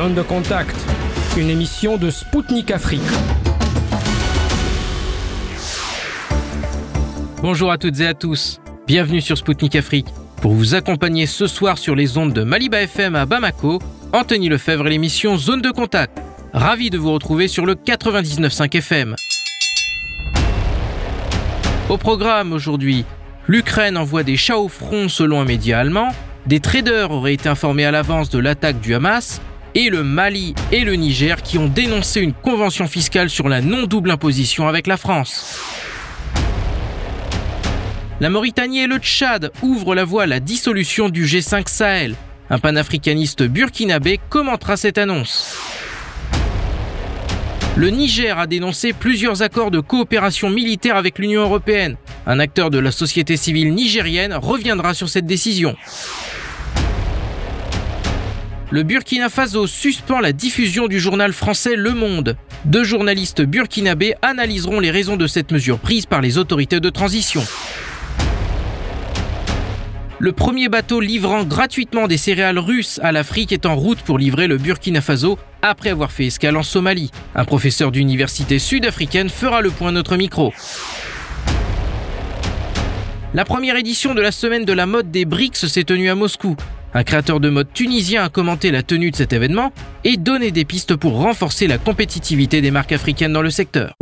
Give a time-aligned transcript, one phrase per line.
[0.00, 0.74] Zone de contact,
[1.36, 3.02] une émission de Spoutnik Afrique.
[7.42, 10.06] Bonjour à toutes et à tous, bienvenue sur Spoutnik Afrique.
[10.40, 13.78] Pour vous accompagner ce soir sur les ondes de Maliba FM à Bamako,
[14.14, 16.16] Anthony Lefebvre et l'émission Zone de contact.
[16.54, 19.16] Ravi de vous retrouver sur le 99.5 FM.
[21.90, 23.04] Au programme aujourd'hui,
[23.46, 26.08] l'Ukraine envoie des chats au front selon un média allemand,
[26.46, 29.42] des traders auraient été informés à l'avance de l'attaque du Hamas,
[29.74, 34.10] et le Mali et le Niger qui ont dénoncé une convention fiscale sur la non-double
[34.10, 35.58] imposition avec la France.
[38.20, 42.14] La Mauritanie et le Tchad ouvrent la voie à la dissolution du G5 Sahel.
[42.50, 45.56] Un panafricaniste burkinabé commentera cette annonce.
[47.76, 51.96] Le Niger a dénoncé plusieurs accords de coopération militaire avec l'Union européenne.
[52.26, 55.76] Un acteur de la société civile nigérienne reviendra sur cette décision.
[58.72, 62.36] Le Burkina Faso suspend la diffusion du journal français Le Monde.
[62.64, 67.42] Deux journalistes burkinabés analyseront les raisons de cette mesure prise par les autorités de transition.
[70.20, 74.46] Le premier bateau livrant gratuitement des céréales russes à l'Afrique est en route pour livrer
[74.46, 77.10] le Burkina Faso après avoir fait escale en Somalie.
[77.34, 80.52] Un professeur d'université sud-africaine fera le point à notre micro.
[83.34, 86.54] La première édition de la semaine de la mode des BRICS s'est tenue à Moscou.
[86.92, 89.72] Un créateur de mode tunisien a commenté la tenue de cet événement
[90.04, 93.94] et donné des pistes pour renforcer la compétitivité des marques africaines dans le secteur.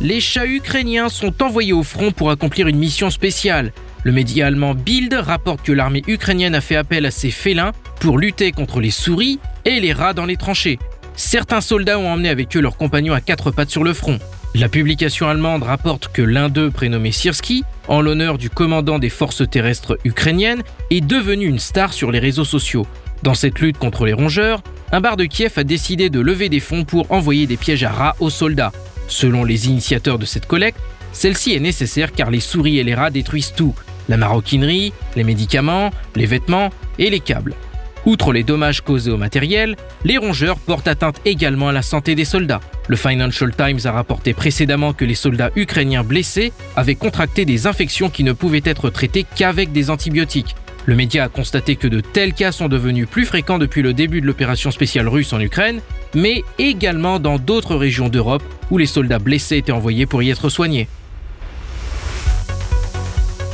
[0.00, 3.72] les chats ukrainiens sont envoyés au front pour accomplir une mission spéciale.
[4.04, 8.16] Le média allemand Bild rapporte que l'armée ukrainienne a fait appel à ses félins pour
[8.16, 10.78] lutter contre les souris et les rats dans les tranchées.
[11.18, 14.20] Certains soldats ont emmené avec eux leurs compagnons à quatre pattes sur le front.
[14.54, 19.42] La publication allemande rapporte que l'un d'eux, prénommé Sirski, en l'honneur du commandant des forces
[19.50, 22.86] terrestres ukrainiennes, est devenu une star sur les réseaux sociaux.
[23.24, 24.62] Dans cette lutte contre les rongeurs,
[24.92, 27.90] un bar de Kiev a décidé de lever des fonds pour envoyer des pièges à
[27.90, 28.72] rats aux soldats.
[29.08, 30.78] Selon les initiateurs de cette collecte,
[31.12, 33.74] celle-ci est nécessaire car les souris et les rats détruisent tout,
[34.08, 36.70] la maroquinerie, les médicaments, les vêtements
[37.00, 37.56] et les câbles.
[38.06, 42.24] Outre les dommages causés au matériel, les rongeurs portent atteinte également à la santé des
[42.24, 42.60] soldats.
[42.88, 48.08] Le Financial Times a rapporté précédemment que les soldats ukrainiens blessés avaient contracté des infections
[48.08, 50.54] qui ne pouvaient être traitées qu'avec des antibiotiques.
[50.86, 54.22] Le média a constaté que de tels cas sont devenus plus fréquents depuis le début
[54.22, 55.82] de l'opération spéciale russe en Ukraine,
[56.14, 60.48] mais également dans d'autres régions d'Europe où les soldats blessés étaient envoyés pour y être
[60.48, 60.88] soignés.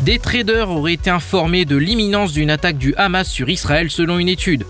[0.05, 4.29] Des traders auraient été informés de l'imminence d'une attaque du Hamas sur Israël selon une
[4.29, 4.67] étude.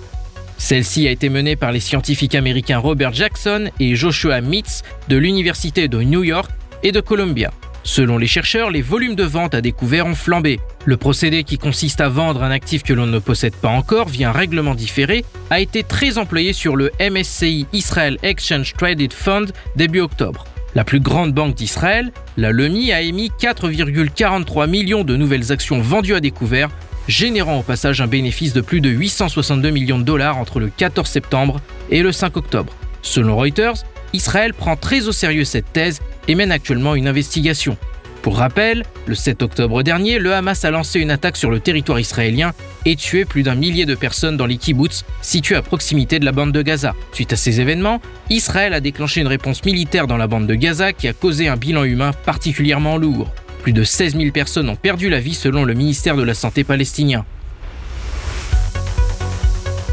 [0.59, 5.89] Celle-ci a été menée par les scientifiques américains Robert Jackson et Joshua Mitz de l'Université
[5.89, 6.49] de New York
[6.84, 7.53] et de Columbia.
[7.83, 10.61] Selon les chercheurs, les volumes de vente à découvert ont flambé.
[10.84, 14.28] Le procédé qui consiste à vendre un actif que l'on ne possède pas encore via
[14.28, 20.01] un règlement différé a été très employé sur le MSCI Israel Exchange Traded Fund début
[20.01, 20.45] octobre.
[20.74, 26.16] La plus grande banque d'Israël, la LEMI, a émis 4,43 millions de nouvelles actions vendues
[26.16, 26.68] à découvert,
[27.06, 31.08] générant au passage un bénéfice de plus de 862 millions de dollars entre le 14
[31.08, 32.72] septembre et le 5 octobre.
[33.02, 37.76] Selon Reuters, Israël prend très au sérieux cette thèse et mène actuellement une investigation.
[38.24, 42.00] Pour rappel, le 7 octobre dernier, le Hamas a lancé une attaque sur le territoire
[42.00, 42.54] israélien
[42.86, 46.32] et tué plus d'un millier de personnes dans les kibbutz situés à proximité de la
[46.32, 46.94] bande de Gaza.
[47.12, 50.94] Suite à ces événements, Israël a déclenché une réponse militaire dans la bande de Gaza
[50.94, 53.30] qui a causé un bilan humain particulièrement lourd.
[53.62, 56.64] Plus de 16 000 personnes ont perdu la vie selon le ministère de la Santé
[56.64, 57.26] palestinien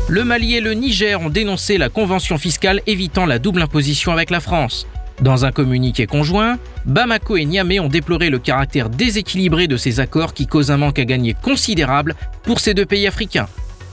[0.08, 4.30] le Mali et le Niger ont dénoncé la convention fiscale évitant la double imposition avec
[4.30, 4.86] la France.
[5.22, 10.34] Dans un communiqué conjoint, Bamako et Niamey ont déploré le caractère déséquilibré de ces accords
[10.34, 13.48] qui causent un manque à gagner considérable pour ces deux pays africains.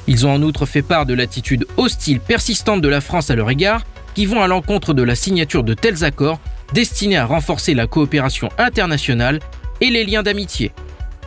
[0.06, 3.50] Ils ont en outre fait part de l'attitude hostile persistante de la France à leur
[3.50, 3.84] égard,
[4.15, 6.41] qui vont à l'encontre de la signature de tels accords
[6.72, 9.41] destinés à renforcer la coopération internationale
[9.82, 10.73] et les liens d'amitié.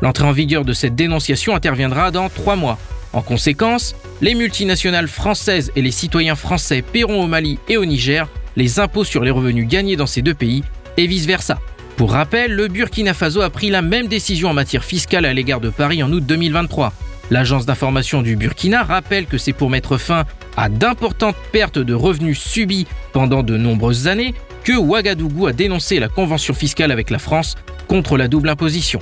[0.01, 2.79] L'entrée en vigueur de cette dénonciation interviendra dans trois mois.
[3.13, 8.27] En conséquence, les multinationales françaises et les citoyens français paieront au Mali et au Niger
[8.55, 10.63] les impôts sur les revenus gagnés dans ces deux pays
[10.97, 11.59] et vice-versa.
[11.97, 15.61] Pour rappel, le Burkina Faso a pris la même décision en matière fiscale à l'égard
[15.61, 16.93] de Paris en août 2023.
[17.29, 20.25] L'agence d'information du Burkina rappelle que c'est pour mettre fin
[20.57, 24.33] à d'importantes pertes de revenus subies pendant de nombreuses années
[24.63, 27.55] que Ouagadougou a dénoncé la convention fiscale avec la France
[27.87, 28.99] contre la double imposition.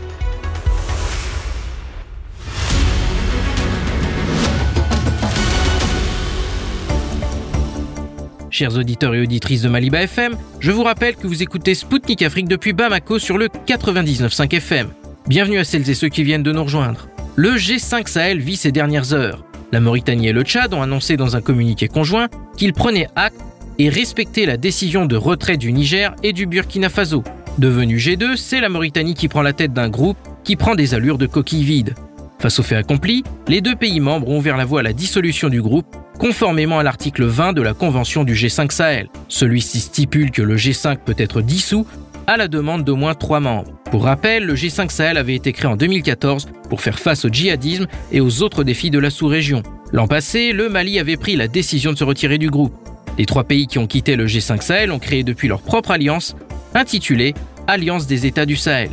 [8.51, 12.47] Chers auditeurs et auditrices de Maliba FM, je vous rappelle que vous écoutez Spoutnik Afrique
[12.47, 14.87] depuis Bamako sur le 99.5 FM.
[15.27, 17.07] Bienvenue à celles et ceux qui viennent de nous rejoindre.
[17.35, 19.45] Le G5 Sahel vit ses dernières heures.
[19.71, 23.39] La Mauritanie et le Tchad ont annoncé dans un communiqué conjoint qu'ils prenaient acte
[23.77, 27.23] et respectaient la décision de retrait du Niger et du Burkina Faso.
[27.59, 31.19] Devenu G2, c'est la Mauritanie qui prend la tête d'un groupe qui prend des allures
[31.19, 31.93] de coquille vide.
[32.39, 35.49] Face au fait accompli, les deux pays membres ont ouvert la voie à la dissolution
[35.49, 39.07] du groupe, conformément à l'article 20 de la Convention du G5 Sahel.
[39.29, 41.87] Celui-ci stipule que le G5 peut être dissous
[42.27, 43.71] à la demande d'au moins trois membres.
[43.89, 47.87] Pour rappel, le G5 Sahel avait été créé en 2014 pour faire face au djihadisme
[48.11, 49.63] et aux autres défis de la sous-région.
[49.93, 52.75] L'an passé, le Mali avait pris la décision de se retirer du groupe.
[53.17, 56.35] Les trois pays qui ont quitté le G5 Sahel ont créé depuis leur propre alliance,
[56.75, 57.33] intitulée
[57.65, 58.91] Alliance des États du Sahel.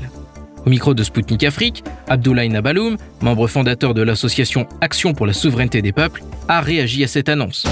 [0.66, 5.80] Au micro de Spoutnik Afrique, Abdoulaye Nabaloum, membre fondateur de l'association Action pour la souveraineté
[5.80, 7.66] des peuples, a réagi à cette annonce.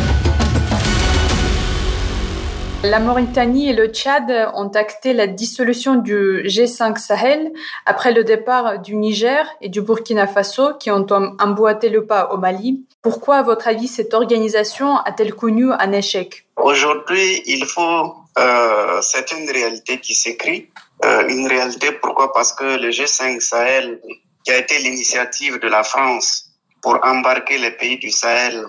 [2.84, 7.50] La Mauritanie et le Tchad ont acté la dissolution du G5 Sahel
[7.84, 11.06] après le départ du Niger et du Burkina Faso qui ont
[11.40, 12.84] emboîté le pas au Mali.
[13.02, 16.46] Pourquoi, à votre avis, cette organisation a-t-elle connu un échec?
[16.56, 20.68] Aujourd'hui, il faut, euh, c'est une réalité qui s'écrit.
[21.04, 22.32] Euh, une réalité, pourquoi?
[22.32, 24.00] Parce que le G5 Sahel,
[24.44, 26.50] qui a été l'initiative de la France
[26.82, 28.64] pour embarquer les pays du Sahel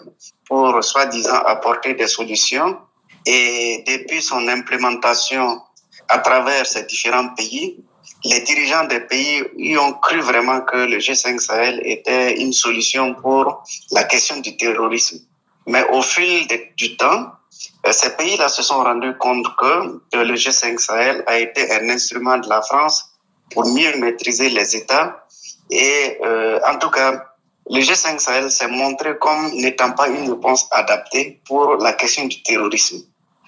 [0.47, 2.77] pour soi-disant apporter des solutions,
[3.25, 5.61] et depuis son implémentation
[6.07, 7.83] à travers ces différents pays,
[8.23, 13.15] les dirigeants des pays y ont cru vraiment que le G5 Sahel était une solution
[13.15, 15.19] pour la question du terrorisme.
[15.67, 17.31] Mais au fil du temps,
[17.91, 22.49] ces pays-là se sont rendus compte que le G5 Sahel a été un instrument de
[22.49, 23.11] la France
[23.51, 25.25] pour mieux maîtriser les États.
[25.69, 27.25] Et euh, en tout cas,
[27.69, 32.41] le G5 Sahel s'est montré comme n'étant pas une réponse adaptée pour la question du
[32.43, 33.03] terrorisme.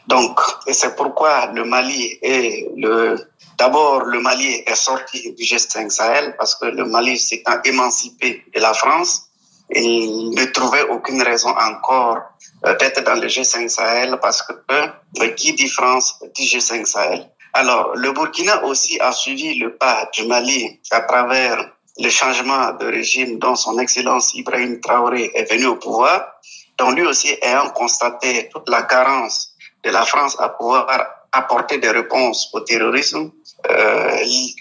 [0.07, 0.39] Donc,
[0.71, 3.17] c'est pourquoi le Mali est le,
[3.57, 8.59] d'abord, le Mali est sorti du G5 Sahel parce que le Mali s'étant émancipé de
[8.59, 9.26] la France,
[9.69, 12.19] il ne trouvait aucune raison encore
[12.65, 17.29] euh, d'être dans le G5 Sahel parce que euh, qui dit France dit G5 Sahel.
[17.53, 22.85] Alors, le Burkina aussi a suivi le pas du Mali à travers le changement de
[22.85, 26.33] régime dont son Excellence Ibrahim Traoré est venu au pouvoir,
[26.77, 29.53] dont lui aussi ayant constaté toute la carence
[29.83, 30.87] de la France à pouvoir
[31.31, 33.31] apporter des réponses au terrorisme.
[33.69, 34.17] Euh,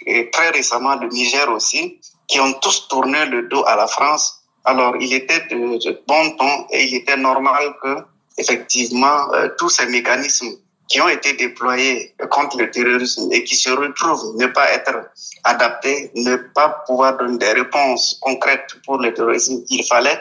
[0.06, 4.42] et très récemment, le Niger aussi, qui ont tous tourné le dos à la France.
[4.66, 7.98] Alors, il était de, bon ton et il était normal que,
[8.36, 10.56] effectivement, euh, tous ces mécanismes
[10.88, 15.08] qui ont été déployés contre le terrorisme et qui se retrouvent ne pas être
[15.44, 20.20] adaptés, ne pas pouvoir donner des réponses concrètes pour le terrorisme, il fallait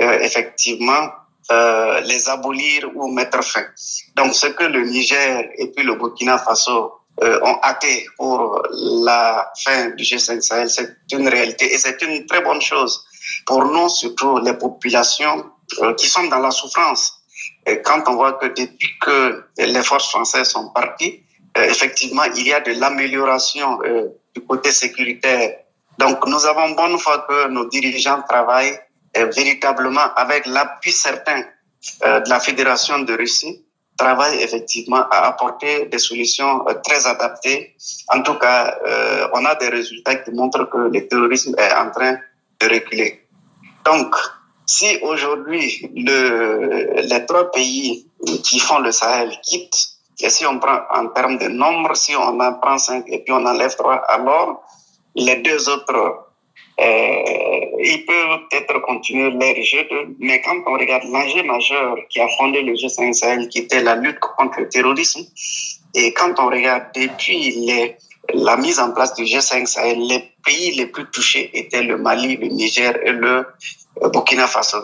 [0.00, 1.10] euh, effectivement
[1.50, 3.64] euh, les abolir ou mettre fin.
[4.14, 9.90] Donc ce que le Niger et puis le Burkina Faso ont acté pour la fin
[9.90, 13.04] du G5 Sahel, c'est une réalité et c'est une très bonne chose
[13.46, 15.46] pour nous, surtout les populations
[15.80, 17.14] euh, qui sont dans la souffrance.
[17.66, 21.22] Et quand on voit que depuis que les forces françaises sont parties,
[21.56, 23.78] effectivement, il y a de l'amélioration
[24.34, 25.56] du côté sécuritaire.
[25.98, 28.78] Donc, nous avons bonne foi que nos dirigeants travaillent
[29.14, 31.44] véritablement avec l'appui certain
[32.04, 33.64] euh, de la Fédération de Russie,
[33.96, 37.74] travaille effectivement à apporter des solutions euh, très adaptées.
[38.08, 41.90] En tout cas, euh, on a des résultats qui montrent que le terrorisme est en
[41.90, 42.18] train
[42.60, 43.19] de reculer.
[43.84, 44.14] Donc,
[44.66, 48.06] si aujourd'hui le, les trois pays
[48.44, 52.38] qui font le Sahel quittent, et si on prend en termes de nombre, si on
[52.40, 54.62] en prend cinq et puis on enlève trois, alors
[55.14, 56.30] les deux autres
[56.80, 59.86] euh, ils peuvent peut-être continuer leur jeu,
[60.18, 63.96] mais quand on regarde l'enjeu majeur qui a fondé le G5 Sahel, qui était la
[63.96, 65.20] lutte contre le terrorisme,
[65.94, 67.96] et quand on regarde depuis les,
[68.34, 72.36] la mise en place du G5 Sahel, les pays les plus touchés étaient le Mali,
[72.36, 73.46] le Niger et le
[74.02, 74.78] euh, Burkina Faso.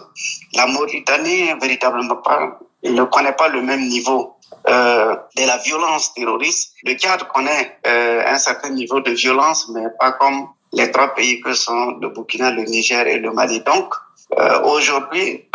[0.55, 4.37] La Mauritanie, véritablement pas, ne connaît pas le même niveau
[4.69, 6.75] euh, de la violence terroriste.
[6.85, 11.41] Le Tchad connaît euh, un certain niveau de violence, mais pas comme les trois pays
[11.41, 13.61] que sont le Burkina, le Niger et le Mali.
[13.61, 13.95] Donc,
[14.39, 15.49] euh, aujourd'hui,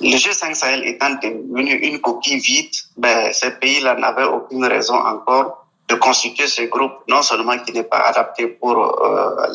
[0.00, 5.57] le G5 Sahel étant devenu une coquille vide, ben, ces pays-là n'avaient aucune raison encore
[5.88, 9.46] de constituer ce groupe, non seulement qui n'est pas adapté pour euh,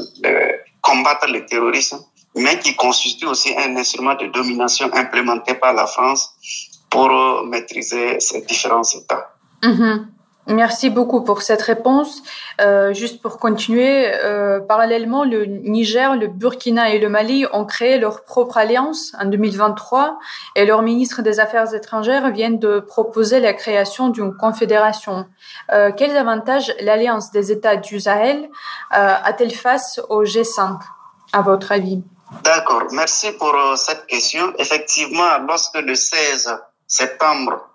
[0.82, 2.00] combattre le terrorisme,
[2.36, 6.34] mais qui constitue aussi un instrument de domination implémenté par la France
[6.90, 7.10] pour
[7.46, 9.36] maîtriser ces différents États.
[9.62, 10.06] Mm-hmm.
[10.48, 12.22] Merci beaucoup pour cette réponse.
[12.60, 17.98] Euh, juste pour continuer, euh, parallèlement, le Niger, le Burkina et le Mali ont créé
[17.98, 20.20] leur propre alliance en 2023
[20.58, 25.26] et leur ministre des Affaires étrangères viennent de proposer la création d'une confédération.
[25.72, 28.50] Euh, quels avantages l'alliance des États du Sahel
[28.92, 30.78] a-t-elle face au G5,
[31.32, 32.02] à votre avis?
[32.44, 34.54] D'accord, merci pour cette question.
[34.58, 36.54] Effectivement, lorsque le 16
[36.86, 37.70] septembre,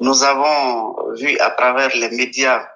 [0.00, 2.66] nous avons vu à travers les médias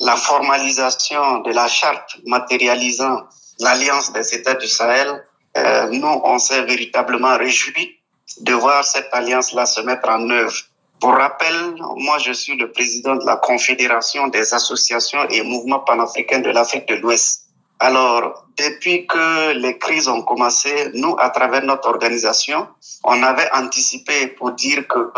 [0.00, 3.24] la formalisation de la charte matérialisant
[3.58, 5.24] l'Alliance des États du Sahel.
[5.56, 7.98] Euh, nous, on s'est véritablement réjouis
[8.40, 10.54] de voir cette alliance-là se mettre en œuvre.
[11.00, 16.40] Pour rappel, moi, je suis le président de la Confédération des associations et mouvements panafricains
[16.40, 17.46] de l'Afrique de l'Ouest.
[17.80, 22.66] Alors, depuis que les crises ont commencé, nous, à travers notre organisation,
[23.04, 25.12] on avait anticipé pour dire que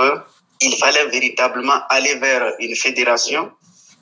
[0.61, 3.50] il fallait véritablement aller vers une fédération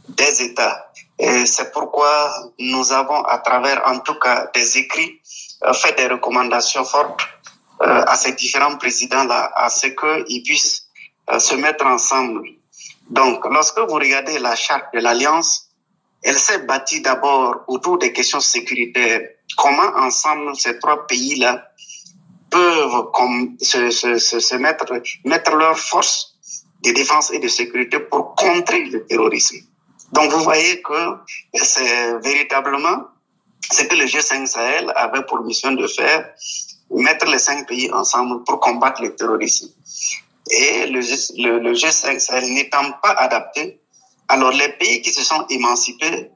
[0.08, 0.90] des États.
[1.18, 5.20] C'est pourquoi nous avons, à travers en tout cas des écrits,
[5.64, 7.20] euh, fait des recommandations fortes
[7.82, 10.84] euh, à ces différents présidents-là, à ce qu'ils puissent
[11.30, 12.42] euh, se mettre ensemble.
[13.10, 15.68] Donc, lorsque vous regardez la charte de l'Alliance,
[16.22, 19.22] elle s'est bâtie d'abord autour des questions sécuritaires.
[19.56, 21.64] Comment ensemble ces trois pays-là
[22.50, 23.10] peuvent
[23.60, 24.86] se, se, se, mettre,
[25.24, 26.37] mettre leurs forces
[26.84, 29.56] de défense et de sécurité pour contrer le terrorisme.
[30.12, 31.16] Donc vous voyez que
[31.54, 33.08] c'est véritablement
[33.70, 36.30] ce que le G5 Sahel avait pour mission de faire,
[36.90, 39.68] mettre les cinq pays ensemble pour combattre le terrorisme.
[40.50, 41.00] Et le,
[41.58, 43.80] le, G5 Sahel n'étant pas adapté,
[44.28, 46.30] alors les pays qui se sont émancipés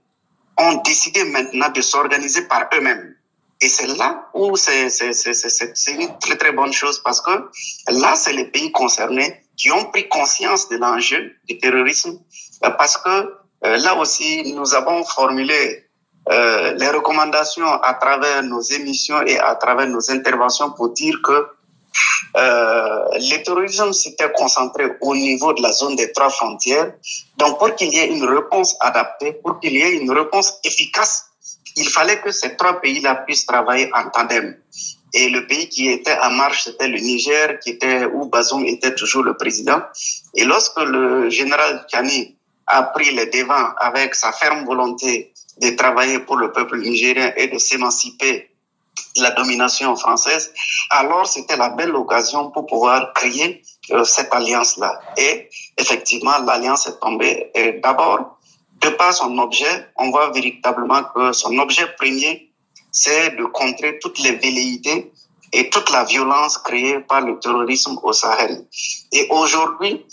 [0.59, 3.17] ont décidé maintenant de s'organiser par eux-mêmes.
[3.63, 4.89] Et c'est là où c'est
[5.89, 7.31] une très très bonne chose parce que
[7.89, 12.19] là, c'est les pays concernés qui ont pris conscience de l'enjeu du terrorisme
[12.65, 13.11] euh, parce que
[13.65, 15.85] euh, là aussi, nous avons formulé
[16.29, 21.47] euh, les recommandations à travers nos émissions et à travers nos interventions pour dire que
[22.35, 26.95] le terrorisme s'était concentré au niveau de la zone des trois frontières.
[27.37, 31.27] Donc, pour qu'il y ait une réponse adaptée, pour qu'il y ait une réponse efficace,
[31.77, 34.57] il fallait que ces trois pays-là puissent travailler en tandem.
[35.15, 38.95] Et le pays qui était en marche, c'était le Niger, qui était où Bazoum était
[38.95, 39.81] toujours le président.
[40.35, 46.21] Et lorsque le général Kani a pris les devants avec sa ferme volonté de travailler
[46.21, 48.49] pour le peuple nigérien et de s'émanciper
[49.17, 50.53] de la domination française,
[50.91, 55.01] alors c'était la belle occasion pour pouvoir créer euh, cette alliance-là.
[55.19, 57.51] Et effectivement, l'alliance est tombée.
[57.83, 58.39] D'abord,
[58.81, 62.52] de par son objet, on voit véritablement que son objet premier,
[62.93, 65.13] c'est de contrer toutes les velléités
[65.53, 68.67] et toute la violence créée par le terrorisme au Sahel.
[69.13, 70.07] Et aujourd'hui,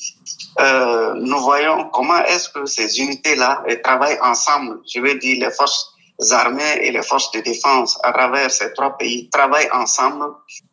[0.60, 4.82] euh, nous voyons comment est-ce que ces unités-là travaillent ensemble.
[4.94, 5.94] Je veux dire, les forces
[6.32, 10.26] armées et les forces de défense à travers ces trois pays travaillent ensemble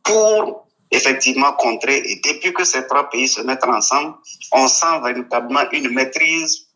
[0.02, 1.98] pour effectivement contrer.
[1.98, 4.14] Et depuis que ces trois pays se mettent ensemble,
[4.52, 6.66] on sent véritablement une maîtrise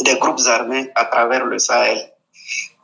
[0.00, 2.12] des groupes armés à travers le Sahel.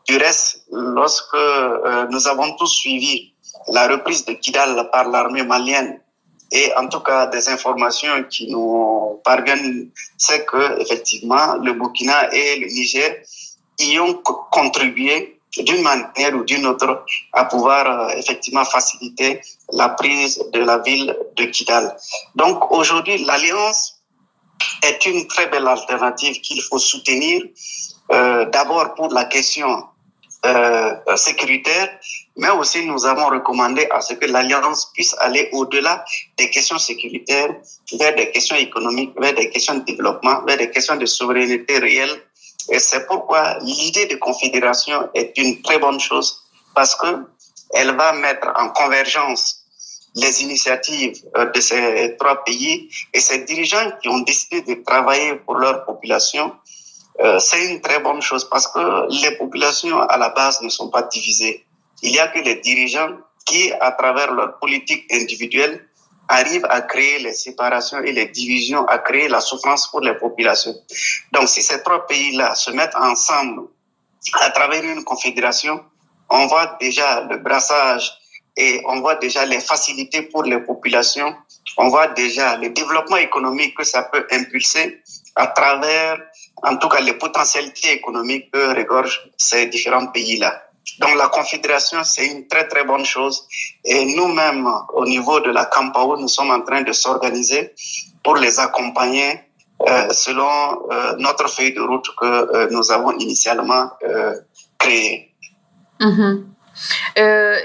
[0.07, 3.33] Du reste, lorsque euh, nous avons tous suivi
[3.69, 6.01] la reprise de Kidal par l'armée malienne
[6.53, 12.61] et en tout cas des informations qui nous parviennent, c'est que effectivement le Burkina et
[12.61, 13.23] le Niger
[13.79, 14.15] y ont
[14.51, 19.41] contribué d'une manière ou d'une autre à pouvoir euh, effectivement faciliter
[19.73, 21.97] la prise de la ville de Kidal.
[22.35, 24.01] Donc aujourd'hui, l'alliance
[24.83, 27.43] est une très belle alternative qu'il faut soutenir,
[28.13, 29.85] euh, d'abord pour la question
[30.45, 31.89] euh, sécuritaire,
[32.37, 36.05] mais aussi nous avons recommandé à ce que l'Alliance puisse aller au-delà
[36.37, 37.55] des questions sécuritaires,
[37.99, 42.23] vers des questions économiques, vers des questions de développement, vers des questions de souveraineté réelle.
[42.71, 46.43] Et c'est pourquoi l'idée de confédération est une très bonne chose
[46.75, 47.27] parce que
[47.73, 49.65] elle va mettre en convergence
[50.15, 55.35] les initiatives euh, de ces trois pays et ces dirigeants qui ont décidé de travailler
[55.37, 56.53] pour leur population
[57.21, 60.89] euh, c'est une très bonne chose parce que les populations à la base ne sont
[60.89, 61.65] pas divisées.
[62.03, 63.17] Il y a que les dirigeants
[63.47, 65.87] qui, à travers leur politique individuelle,
[66.29, 70.75] arrivent à créer les séparations et les divisions, à créer la souffrance pour les populations.
[71.33, 73.69] Donc, si ces trois pays-là se mettent ensemble
[74.41, 75.85] à travers une confédération,
[76.31, 78.11] on voit déjà le brassage
[78.57, 81.35] et on voit déjà les facilités pour les populations,
[81.77, 85.03] on voit déjà le développement économique que ça peut impulser
[85.37, 86.19] à travers
[86.63, 90.63] en tout cas les potentialités économiques que regorgent ces différents pays-là.
[91.01, 93.47] Donc la confédération, c'est une très très bonne chose.
[93.85, 97.73] Et nous-mêmes, au niveau de la CAMPAO, nous sommes en train de s'organiser
[98.23, 99.41] pour les accompagner
[100.11, 100.87] selon
[101.19, 103.91] notre feuille de route que nous avons initialement
[104.79, 105.35] créée.
[106.01, 106.45] Mm-hmm.
[107.19, 107.57] Euh,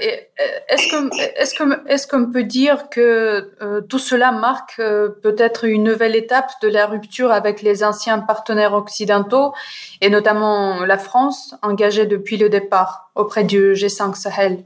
[0.68, 6.68] est-ce qu'on peut dire que euh, tout cela marque euh, peut-être une nouvelle étape de
[6.68, 9.52] la rupture avec les anciens partenaires occidentaux
[10.00, 14.64] et notamment la France engagée depuis le départ auprès du G5 Sahel?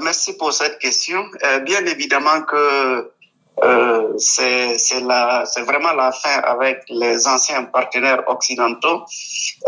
[0.00, 1.24] Merci pour cette question.
[1.64, 3.10] bien évidemment que
[3.62, 9.04] euh, c'est vraiment la fin avec les anciens partenaires occidentaux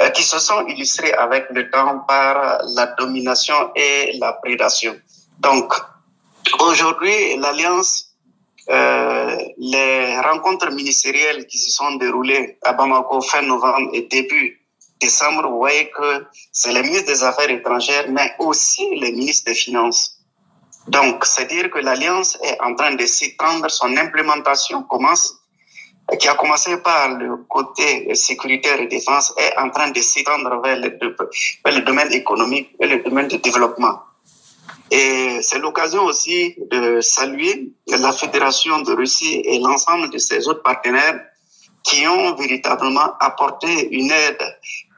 [0.00, 4.94] euh, qui se sont illustrés avec le temps par la domination et la prédation.
[5.40, 5.73] Donc,
[6.61, 8.14] aujourd'hui, l'Alliance,
[8.70, 14.61] euh, les rencontres ministérielles qui se sont déroulées à Bamako fin novembre et début
[15.00, 19.54] décembre, vous voyez que c'est les ministres des Affaires étrangères, mais aussi les ministres des
[19.54, 20.20] Finances
[20.90, 25.37] donc, c'est dire que l'Alliance est en train de s'étendre, son implémentation commence,
[26.18, 30.78] qui a commencé par le côté sécuritaire et défense, est en train de s'étendre vers,
[30.80, 34.00] le domaine économique et le domaine de développement.
[34.90, 40.64] Et c'est l'occasion aussi de saluer la Fédération de Russie et l'ensemble de ses autres
[40.64, 41.20] partenaires
[41.85, 44.42] qui ont véritablement apporté une aide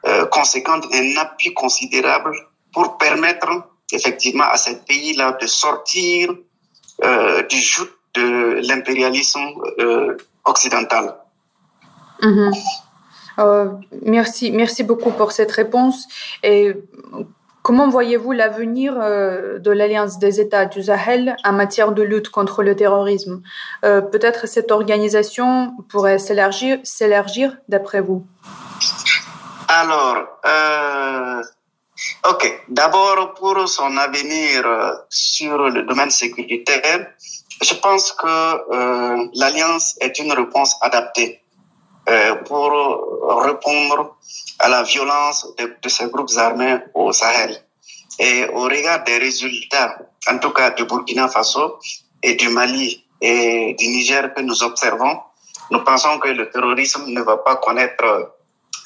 [0.07, 2.35] euh, conséquente, un appui considérable
[2.73, 6.29] pour permettre effectivement à ces pays-là de sortir
[7.03, 9.39] euh, du joug de l'impérialisme
[9.79, 11.15] euh, occidental.
[12.21, 12.51] Mhm.
[13.39, 13.65] Euh,
[14.03, 16.07] merci, merci beaucoup pour cette réponse.
[16.43, 16.73] Et
[17.63, 22.75] comment voyez-vous l'avenir de l'Alliance des États du Sahel en matière de lutte contre le
[22.75, 23.41] terrorisme?
[23.81, 28.23] Peut-être cette organisation pourrait s'élargir, s'élargir d'après vous?
[29.67, 30.27] Alors,
[32.29, 34.63] Ok, d'abord pour son avenir
[35.09, 37.11] sur le domaine sécuritaire,
[37.61, 41.41] je pense que euh, l'Alliance est une réponse adaptée
[42.09, 42.71] euh, pour
[43.43, 44.17] répondre
[44.59, 47.61] à la violence de, ces groupes armés au Sahel.
[48.19, 49.97] Et au regard des résultats,
[50.29, 51.79] en tout cas du Burkina Faso
[52.21, 55.19] et du Mali et du Niger que nous observons,
[55.71, 58.33] nous pensons que le terrorisme ne va pas connaître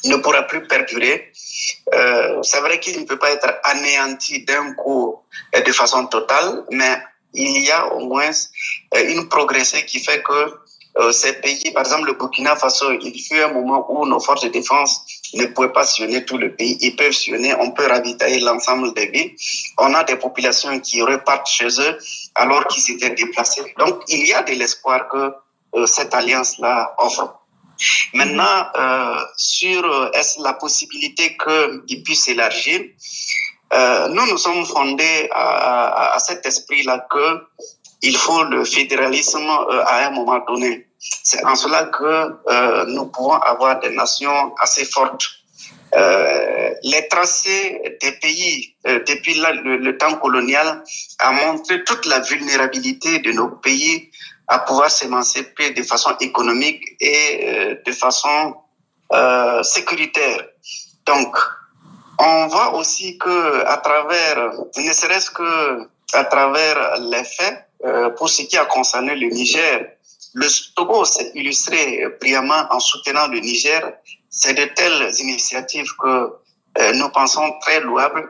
[0.05, 1.31] ne pourra plus perdurer.
[1.93, 5.19] Euh, c'est vrai qu'il ne peut pas être anéanti d'un coup
[5.53, 6.97] et de façon totale, mais
[7.33, 8.31] il y a au moins
[8.95, 10.53] euh, une progression qui fait que
[10.99, 14.43] euh, ces pays, par exemple le Burkina Faso, il fut un moment où nos forces
[14.43, 15.01] de défense
[15.35, 16.77] ne pouvaient pas sillonner tout le pays.
[16.81, 19.35] Ils peuvent sillonner, on peut ravitailler l'ensemble des villes.
[19.77, 21.97] On a des populations qui repartent chez eux
[22.33, 23.75] alors qu'ils s'étaient déplacés.
[23.77, 25.33] Donc il y a de l'espoir que
[25.75, 27.41] euh, cette alliance-là offre.
[28.13, 32.81] Maintenant, euh, sur euh, est-ce la possibilité qu'il puisse s'élargir,
[33.73, 37.43] euh, nous nous sommes fondés à, cet esprit-là que
[38.01, 39.49] il faut le fédéralisme
[39.85, 40.87] à un moment donné.
[40.99, 45.25] C'est en cela que nous pouvons avoir des nations assez fortes.
[45.93, 50.83] Les tracés des pays depuis le, le, temps colonial
[51.19, 54.11] a montré toute la vulnérabilité de nos pays
[54.47, 58.55] à pouvoir s'émanciper de façon économique et euh, de façon
[59.13, 60.47] euh, sécuritaire.
[61.05, 61.35] Donc,
[62.19, 68.29] on voit aussi que à travers, ne serait-ce que à travers les faits, euh, pour
[68.29, 69.85] ce qui a concerné le Niger,
[70.33, 73.93] le Togo s'est illustré brillamment en soutenant le Niger.
[74.29, 76.07] C'est de telles initiatives que
[76.79, 78.29] euh, nous pensons très louables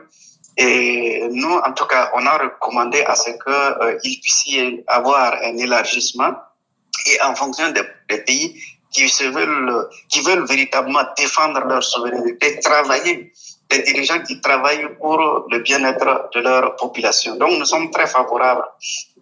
[0.60, 5.34] et nous, en tout cas, on a recommandé à ce qu'il euh, puisse y avoir
[5.34, 6.32] un élargissement
[7.06, 13.32] et en fonction des, pays qui veulent, véritablement défendre leur souveraineté, travailler,
[13.70, 17.36] des dirigeants qui travaillent pour le bien-être de leur population.
[17.36, 18.64] Donc, nous sommes très favorables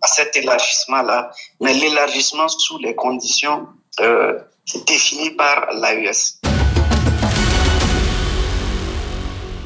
[0.01, 3.66] à cet élargissement-là, mais l'élargissement sous les conditions
[4.01, 4.38] euh,
[4.87, 6.40] définies par l'AUS.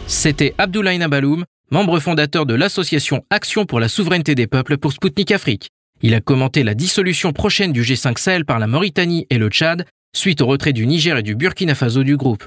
[0.08, 5.30] C'était Abdoulaye Nabaloum, membre fondateur de l'association Action pour la souveraineté des peuples pour Sputnik
[5.30, 5.70] Afrique.
[6.02, 9.84] Il a commenté la dissolution prochaine du G5 Sahel par la Mauritanie et le Tchad,
[10.16, 12.44] suite au retrait du Niger et du Burkina Faso du groupe.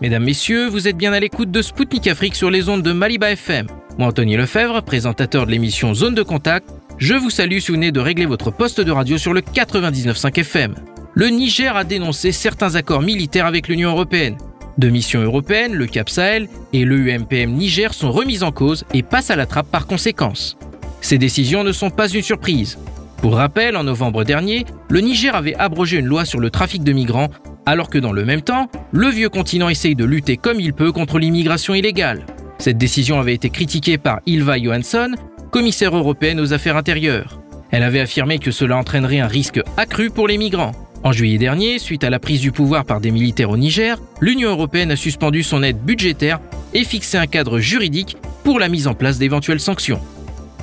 [0.00, 3.30] Mesdames, Messieurs, vous êtes bien à l'écoute de Spoutnik Afrique sur les ondes de Maliba
[3.30, 3.68] FM.
[3.98, 8.00] Moi, Anthony Lefebvre, présentateur de l'émission Zone de Contact, je vous salue si vous de
[8.00, 10.74] régler votre poste de radio sur le 99.5 FM
[11.14, 14.38] le Niger a dénoncé certains accords militaires avec l'Union européenne.
[14.78, 19.02] Deux missions européennes, le Cap Sahel et le UMPM Niger sont remises en cause et
[19.02, 20.56] passent à la trappe par conséquence.
[21.02, 22.78] Ces décisions ne sont pas une surprise.
[23.18, 26.92] Pour rappel, en novembre dernier, le Niger avait abrogé une loi sur le trafic de
[26.92, 27.28] migrants,
[27.66, 30.92] alors que dans le même temps, le vieux continent essaye de lutter comme il peut
[30.92, 32.24] contre l'immigration illégale.
[32.58, 35.14] Cette décision avait été critiquée par Ilva Johansson,
[35.50, 37.40] commissaire européenne aux affaires intérieures.
[37.70, 40.72] Elle avait affirmé que cela entraînerait un risque accru pour les migrants.
[41.04, 44.50] En juillet dernier, suite à la prise du pouvoir par des militaires au Niger, l'Union
[44.50, 46.38] européenne a suspendu son aide budgétaire
[46.74, 50.00] et fixé un cadre juridique pour la mise en place d'éventuelles sanctions.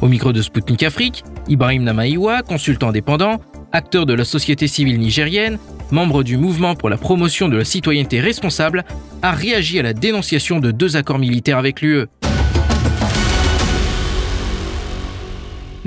[0.02, 3.42] Au micro de Sputnik Afrique, Ibrahim Namaïwa, consultant indépendant,
[3.74, 5.60] acteur de la société civile nigérienne,
[5.92, 8.86] membre du mouvement pour la promotion de la citoyenneté responsable,
[9.22, 12.06] a réagi à la dénonciation de deux accords militaires avec l'UE.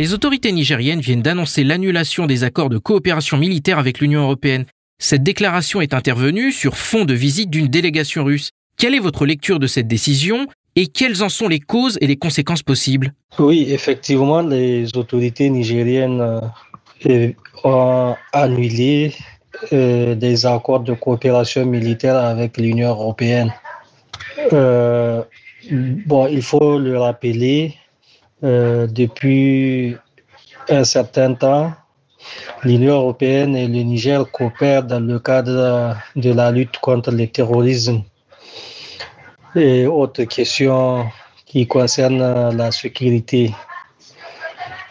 [0.03, 4.65] Les autorités nigériennes viennent d'annoncer l'annulation des accords de coopération militaire avec l'Union européenne.
[4.99, 8.51] Cette déclaration est intervenue sur fond de visite d'une délégation russe.
[8.77, 12.17] Quelle est votre lecture de cette décision et quelles en sont les causes et les
[12.17, 13.15] conséquences possibles?
[13.39, 16.41] Oui, effectivement, les autorités nigériennes
[17.07, 17.31] euh,
[17.63, 19.15] ont annulé
[19.73, 23.53] euh, des accords de coopération militaire avec l'Union européenne.
[24.53, 25.23] Euh,
[25.71, 27.77] bon, il faut le rappeler,
[28.45, 29.97] euh, depuis
[30.69, 31.73] un certain temps,
[32.65, 38.03] l'Union européenne et le Niger coopèrent dans le cadre de la lutte contre le terrorisme
[39.55, 41.07] et autres questions
[41.47, 43.53] qui concernent la sécurité.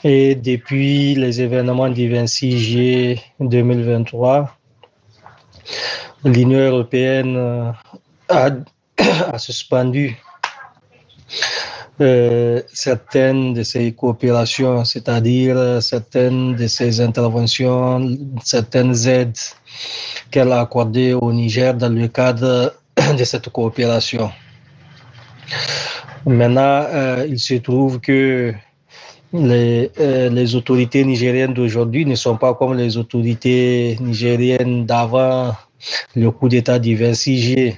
[0.04, 4.50] Et depuis les événements du 26 juillet 2023,
[6.24, 7.74] l'Union européenne
[8.30, 8.50] a,
[9.34, 10.18] a suspendu
[12.02, 19.38] euh, certaines de ces coopérations, c'est-à-dire certaines de ces interventions, certaines aides
[20.32, 22.74] qu'elle a accordées au Niger dans le cadre
[23.18, 24.32] de cette coopération.
[26.26, 28.54] Maintenant, euh, il se trouve que
[29.34, 35.54] les, euh, autorités nigériennes d'aujourd'hui ne sont pas comme les autorités nigériennes d'avant
[36.16, 37.78] le coup d'État du 26 juillet.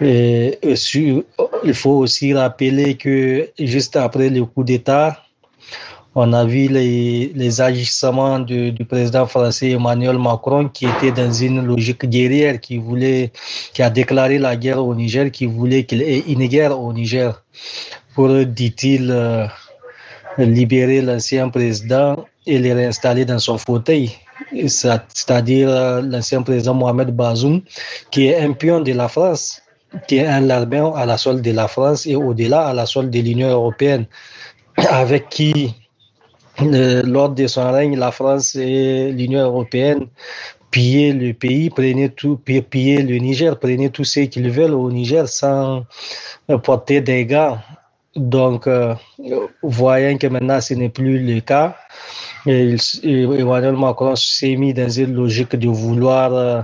[0.00, 5.20] Il faut aussi rappeler que juste après le coup d'État,
[6.16, 11.64] on a vu les, agissements du, du, président français Emmanuel Macron qui était dans une
[11.64, 13.32] logique guerrière, qui voulait,
[13.72, 16.92] qui a déclaré la guerre au Niger, qui voulait qu'il y ait une guerre au
[16.92, 17.42] Niger
[18.14, 19.46] pour, dit-il, euh,
[20.38, 24.12] libérer l'ancien président et le réinstaller dans son fauteuil.
[24.68, 27.62] C'est-à-dire euh, l'ancien président Mohamed Bazoum,
[28.12, 29.62] qui est un pion de la France
[30.06, 33.10] qui est un larbin à la solde de la France et au-delà à la solde
[33.10, 34.06] de l'Union européenne,
[34.90, 35.74] avec qui,
[36.62, 40.06] euh, lors de son règne, la France et l'Union européenne
[40.70, 41.70] pillaient le pays,
[42.16, 45.84] tout, pillaient le Niger, prenaient tout ce qu'ils veulent au Niger sans
[46.62, 47.62] porter des gars.
[48.16, 48.94] Donc, euh,
[49.62, 51.76] voyant que maintenant ce n'est plus le cas,
[52.46, 56.60] et Emmanuel Macron s'est mis dans une logique de vouloir euh,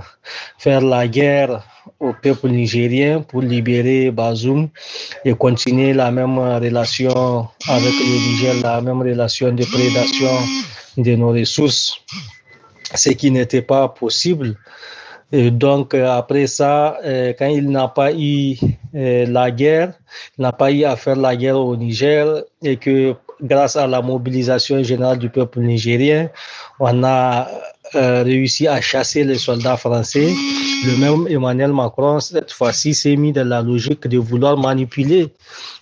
[0.59, 1.63] faire la guerre
[2.01, 4.69] au peuple nigérien pour libérer Bazoum
[5.23, 10.31] et continuer la même relation avec le Niger, la même relation de prédation
[10.97, 12.01] de nos ressources,
[12.95, 14.57] ce qui n'était pas possible.
[15.31, 18.57] Donc, après ça, euh, quand il n'a pas eu
[18.95, 19.93] euh, la guerre,
[20.37, 24.01] il n'a pas eu à faire la guerre au Niger et que grâce à la
[24.01, 26.29] mobilisation générale du peuple nigérien,
[26.79, 27.47] on a
[27.95, 30.33] euh, réussi à chasser les soldats français.
[30.85, 35.27] Le même Emmanuel Macron, cette fois-ci, s'est mis dans la logique de vouloir manipuler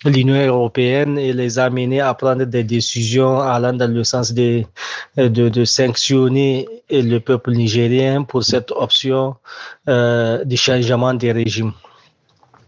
[0.06, 4.64] l'Union européenne et les amener à prendre des décisions allant dans le sens de,
[5.18, 9.36] de, de sanctionner le peuple nigérien pour cette option
[9.88, 11.74] euh, de changement de régime.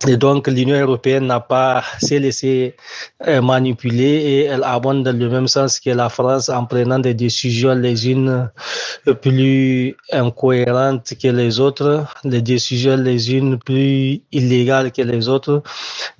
[0.08, 2.76] Et donc, l'Union européenne n'a pas s'est laissé
[3.28, 7.14] euh, manipuler et elle abonde dans le même sens que la France en prenant des
[7.14, 8.50] décisions les unes
[9.22, 15.62] plus incohérentes que les autres, des décisions les unes plus illégales que les autres.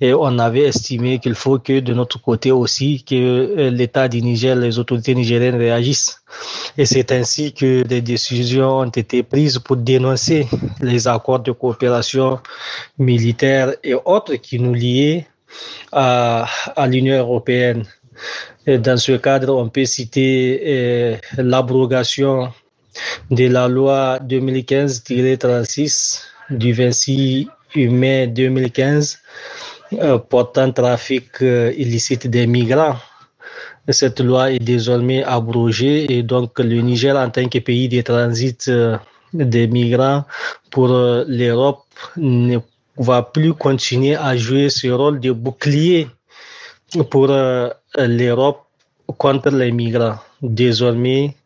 [0.00, 4.22] Et on avait estimé qu'il faut que de notre côté aussi, que euh, l'État du
[4.22, 6.21] Niger, les autorités nigériennes réagissent.
[6.78, 10.48] Et c'est ainsi que des décisions ont été prises pour dénoncer
[10.80, 12.40] les accords de coopération
[12.98, 15.26] militaire et autres qui nous liaient
[15.92, 16.46] à,
[16.88, 17.84] l'Union européenne.
[18.66, 22.50] Dans ce cadre, on peut citer euh, l'abrogation
[23.30, 29.18] de la loi 2015-36 du 26 mai 2015
[29.94, 32.96] euh, portant trafic euh, illicite des migrants
[33.88, 38.68] cette loi est désormais abrogée et donc le Niger en tant que pays de transit
[38.68, 38.96] euh,
[39.34, 40.24] des migrants
[40.70, 41.84] pour euh, l'Europe
[42.16, 42.58] ne
[42.96, 46.08] va plus continuer à jouer ce rôle de bouclier
[47.10, 48.60] pour euh, l'Europe
[49.18, 50.16] contre les migrants.
[50.42, 51.36] Désormais,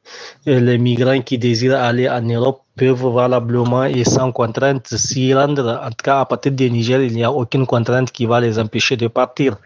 [0.47, 5.81] les migrants qui désirent aller en Europe peuvent valablement et sans contrainte s'y rendre.
[5.83, 8.59] En tout cas, à partir du Niger, il n'y a aucune contrainte qui va les
[8.59, 9.57] empêcher de partir.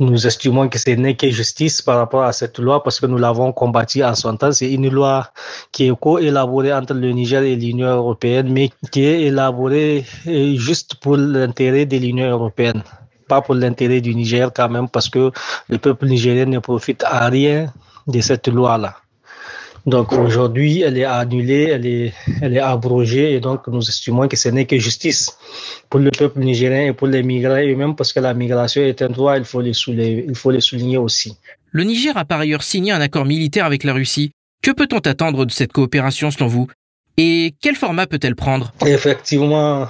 [0.00, 3.18] Nous estimons que ce n'est que justice par rapport à cette loi parce que nous
[3.18, 4.50] l'avons combattu en son temps.
[4.52, 5.28] C'est une loi
[5.70, 10.96] qui est co-élaborée entre le Niger et l'Union européenne, mais qui est élaborée euh, juste
[10.96, 12.82] pour l'intérêt de l'Union européenne
[13.28, 15.30] pas pour l'intérêt du Niger quand même, parce que
[15.68, 17.72] le peuple nigérien ne profite à rien
[18.06, 18.96] de cette loi-là.
[19.86, 24.36] Donc aujourd'hui, elle est annulée, elle est, elle est abrogée et donc nous estimons que
[24.36, 25.36] ce n'est que justice
[25.90, 29.10] pour le peuple nigérien et pour les migrants eux-mêmes parce que la migration est un
[29.10, 31.36] droit, il faut les souligner, il faut les souligner aussi.
[31.70, 34.30] Le Niger a par ailleurs signé un accord militaire avec la Russie.
[34.62, 36.66] Que peut-on attendre de cette coopération selon vous?
[37.18, 38.72] Et quel format peut-elle prendre?
[38.86, 39.88] Effectivement,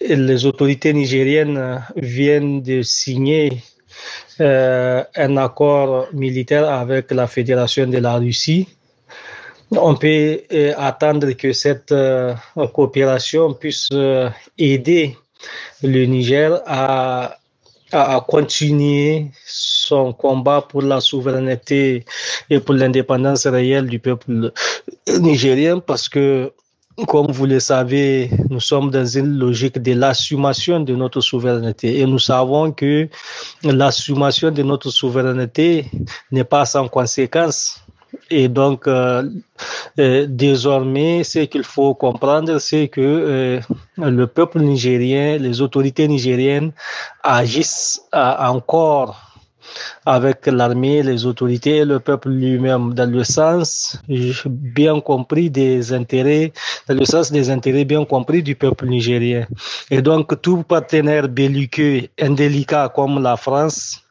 [0.00, 3.60] les autorités nigériennes viennent de signer
[4.40, 8.66] euh, un accord militaire avec la Fédération de la Russie
[9.78, 12.34] on peut euh, attendre que cette euh,
[12.72, 15.16] coopération puisse euh, aider
[15.82, 17.36] le Niger à,
[17.92, 22.04] à, continuer son combat pour la souveraineté
[22.50, 24.52] et pour l'indépendance réelle du peuple
[25.20, 26.52] nigérien parce que
[27.08, 32.06] comme vous le savez, nous sommes dans une logique de l'assumation de notre souveraineté et
[32.06, 33.08] nous savons que
[33.64, 35.86] l'assumation de notre souveraineté
[36.30, 37.83] n'est pas sans conséquences
[38.30, 39.28] et donc, euh,
[39.98, 43.60] euh, désormais, ce qu'il faut comprendre, c'est que euh,
[43.96, 46.72] le peuple nigérien, les autorités nigériennes
[47.22, 49.34] agissent encore
[50.04, 53.98] avec l'armée, les autorités le peuple lui-même dans le sens
[54.46, 56.52] bien compris des intérêts,
[56.86, 59.46] dans le sens des intérêts bien compris du peuple nigérien.
[59.90, 64.03] Et donc tout partenaire belliqueux, indélicat comme la France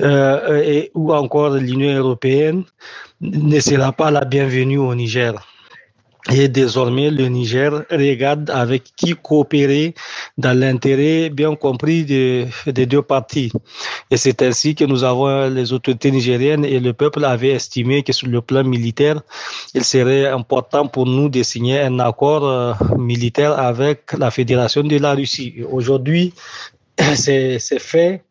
[0.00, 2.64] euh, et, ou encore l'Union européenne
[3.20, 5.34] ne sera pas la bienvenue au Niger.
[6.32, 9.94] Et désormais, le Niger regarde avec qui coopérer
[10.36, 12.46] dans l'intérêt bien compris des
[12.86, 13.52] deux parties.
[14.10, 18.12] Et c'est ainsi que nous avons les autorités nigériennes et le peuple avait estimé que
[18.12, 19.20] sur le plan militaire,
[19.74, 24.96] il serait important pour nous de signer un accord euh, militaire avec la Fédération de
[24.98, 25.54] la Russie.
[25.70, 26.34] Aujourd'hui,
[27.14, 28.24] c'est fait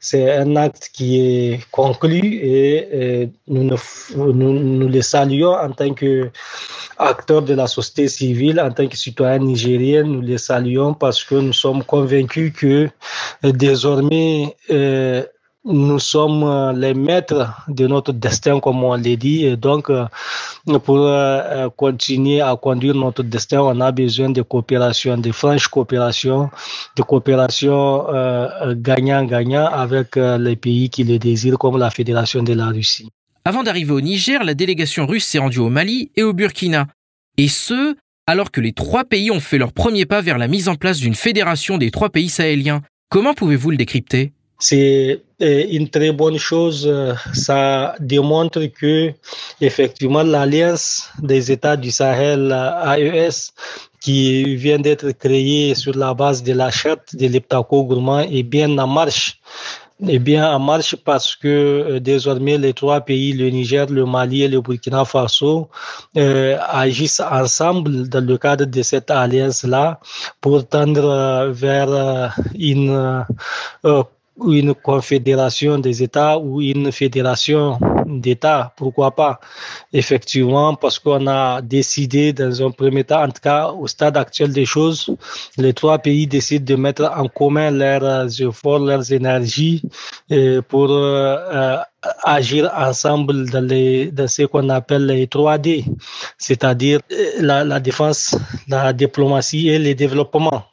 [0.00, 3.70] c'est un acte qui est conclu et, nous,
[4.16, 6.30] nous, le saluons en tant que
[6.98, 11.34] acteurs de la société civile, en tant que citoyens nigériens, nous les saluons parce que
[11.34, 12.88] nous sommes convaincus que
[13.44, 15.24] euh, désormais euh,
[15.64, 19.44] nous sommes euh, les maîtres de notre destin, comme on l'a dit.
[19.44, 20.06] Et donc, euh,
[20.84, 26.50] pour euh, continuer à conduire notre destin, on a besoin de coopération, de franche coopération,
[26.96, 28.04] de coopération
[28.74, 33.08] gagnant-gagnant avec les pays qui le désirent, comme la Fédération de la Russie.
[33.44, 36.86] Avant d'arriver au Niger, la délégation russe s'est rendue au Mali et au Burkina.
[37.38, 37.96] Et ce,
[38.26, 40.98] alors que les trois pays ont fait leur premier pas vers la mise en place
[40.98, 42.82] d'une fédération des trois pays sahéliens.
[43.10, 44.32] Comment pouvez-vous le décrypter?
[44.62, 46.80] C'est euh, une très bonne chose.
[47.34, 49.12] Ça démontre que
[49.60, 53.50] effectivement l'alliance des États du Sahel AES
[54.00, 58.78] qui vient d'être créée sur la base de la charte de l'Eptaco Gourmand est bien
[58.78, 59.40] en marche
[60.08, 64.42] est bien en marche parce que euh, désormais les trois pays, le Niger, le Mali
[64.42, 65.68] et le Burkina Faso,
[66.16, 70.00] euh, agissent ensemble dans le cadre de cette alliance-là
[70.40, 73.24] pour tendre vers une
[74.44, 79.40] une confédération des États ou une fédération d'États, pourquoi pas?
[79.92, 84.52] Effectivement, parce qu'on a décidé dans un premier temps, en tout cas au stade actuel
[84.52, 85.14] des choses,
[85.56, 89.82] les trois pays décident de mettre en commun leurs efforts, leurs énergies
[90.30, 91.76] euh, pour euh,
[92.24, 95.84] agir ensemble dans, les, dans ce qu'on appelle les 3D,
[96.38, 98.36] c'est-à-dire euh, la, la défense,
[98.68, 100.64] la diplomatie et le développement.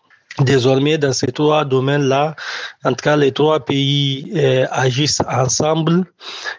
[0.41, 2.35] Désormais, dans ces trois domaines-là,
[2.83, 6.05] en tout cas, les trois pays euh, agissent ensemble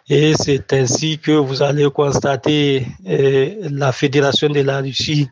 [0.08, 5.28] et c'est ainsi que vous allez constater euh, la Fédération de la Russie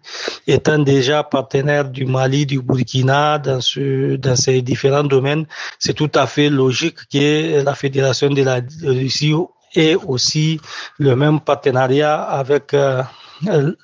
[0.46, 5.46] étant déjà partenaire du Mali, du Burkina dans, ce, dans ces différents domaines.
[5.78, 9.34] C'est tout à fait logique que la Fédération de la Russie
[9.74, 10.60] ait aussi
[10.98, 13.02] le même partenariat avec euh,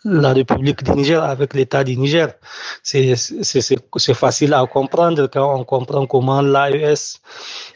[0.05, 2.29] la République du Niger avec l'État du Niger.
[2.83, 7.19] C'est facile à comprendre quand on comprend comment l'AES,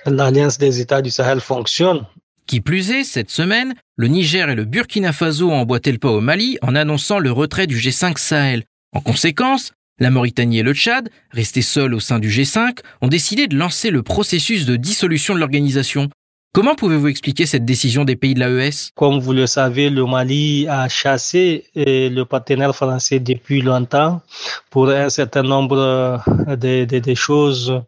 [0.06, 2.06] l'Alliance des États du Sahel, fonctionne.
[2.46, 6.10] Qui plus est, cette semaine, le Niger et le Burkina Faso ont emboîté le pas
[6.10, 8.64] au Mali en annonçant le retrait du G5 Sahel.
[8.94, 13.48] En conséquence, la Mauritanie et le Tchad, restés seuls au sein du G5, ont décidé
[13.48, 16.08] de lancer le processus de dissolution de l'organisation.
[16.54, 20.66] Comment pouvez-vous expliquer cette décision des pays de l'AES Comme vous le savez, le Mali
[20.66, 24.22] a chassé euh, le partenaire français depuis longtemps
[24.70, 27.82] pour un certain nombre de, de, choses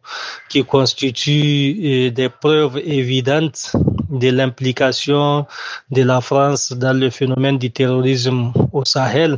[0.47, 3.75] qui constituent euh, des preuves évidentes
[4.11, 5.45] de l'implication
[5.89, 9.37] de la France dans le phénomène du terrorisme au Sahel.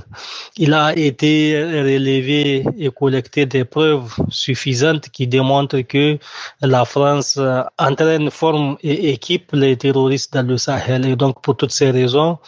[0.57, 6.17] Il a été relevé et collecté des preuves suffisantes qui démontrent que
[6.61, 7.39] la France
[7.77, 11.05] entraîne, forme et équipe les terroristes dans le Sahel.
[11.05, 12.39] Et donc, pour toutes ces raisons,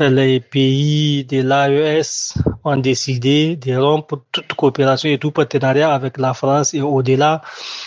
[0.00, 6.34] les pays de l'AES ont décidé de rompre toute coopération et tout partenariat avec la
[6.34, 7.42] France et au-delà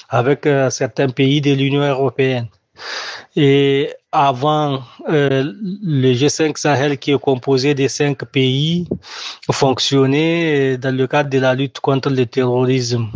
[0.10, 2.48] avec euh, certains pays de l'Union européenne.
[3.36, 8.88] Et avant euh, le G5 Sahel qui est composé de cinq pays
[9.52, 13.10] fonctionnait dans le cadre de la lutte contre le terrorisme.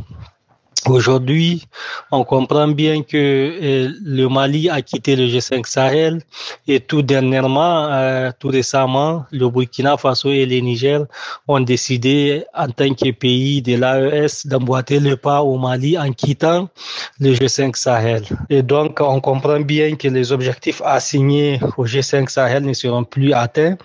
[0.87, 1.63] Aujourd'hui,
[2.11, 6.21] on comprend bien que euh, le Mali a quitté le G5 Sahel
[6.67, 11.05] et tout dernièrement, euh, tout récemment, le Burkina Faso et le Niger
[11.47, 16.69] ont décidé en tant que pays de l'AES d'emboîter le pas au Mali en quittant
[17.19, 18.23] le G5 Sahel.
[18.51, 23.33] Et donc, on comprend bien que les objectifs assignés au G5 Sahel ne seront plus
[23.33, 23.77] atteints.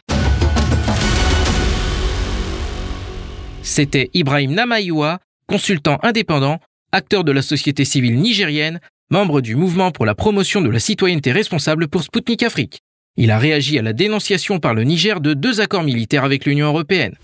[3.62, 6.58] C'était Ibrahim Namayoua, consultant indépendant
[6.92, 11.32] acteur de la société civile nigérienne, membre du mouvement pour la promotion de la citoyenneté
[11.32, 12.80] responsable pour Sputnik Afrique.
[13.16, 16.66] Il a réagi à la dénonciation par le Niger de deux accords militaires avec l'Union
[16.68, 17.14] européenne.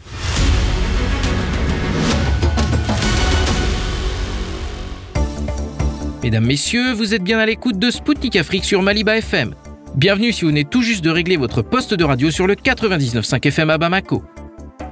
[6.23, 9.55] Mesdames, Messieurs, vous êtes bien à l'écoute de Sputnik Afrique sur Maliba FM.
[9.95, 13.47] Bienvenue si vous venez tout juste de régler votre poste de radio sur le 99.5
[13.47, 14.23] FM à Bamako.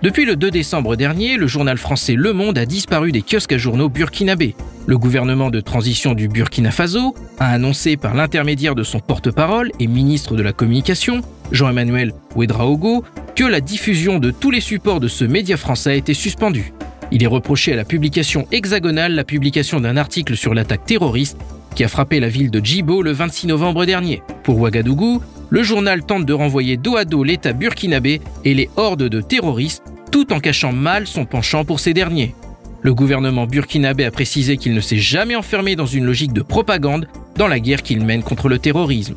[0.04, 3.56] Depuis le 2 décembre dernier, le journal français Le Monde a disparu des kiosques à
[3.56, 4.54] journaux burkinabés.
[4.84, 9.86] Le gouvernement de transition du Burkina Faso a annoncé par l'intermédiaire de son porte-parole et
[9.86, 13.02] ministre de la Communication, Jean-Emmanuel Ouedraogo,
[13.34, 16.74] que la diffusion de tous les supports de ce média français été suspendue.
[17.10, 21.38] Il est reproché à la publication hexagonale la publication d'un article sur l'attaque terroriste
[21.74, 24.22] qui a frappé la ville de Djibo le 26 novembre dernier.
[24.42, 29.04] Pour Ouagadougou, le journal tente de renvoyer dos à dos l'État burkinabé et les hordes
[29.04, 32.36] de terroristes tout en cachant mal son penchant pour ces derniers.
[32.82, 37.08] Le gouvernement burkinabé a précisé qu'il ne s'est jamais enfermé dans une logique de propagande
[37.34, 39.16] dans la guerre qu'il mène contre le terrorisme.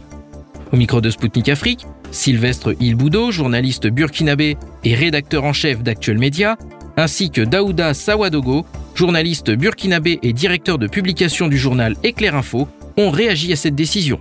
[0.74, 6.58] Au micro de Spoutnik Afrique, Sylvestre Ilboudo, journaliste burkinabé et rédacteur en chef d'Actuel Média,
[6.98, 13.12] ainsi que Daouda Sawadogo, journaliste burkinabé et directeur de publication du journal Éclair Info, ont
[13.12, 14.20] réagi à cette décision.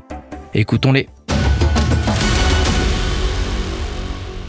[0.52, 1.08] Écoutons-les.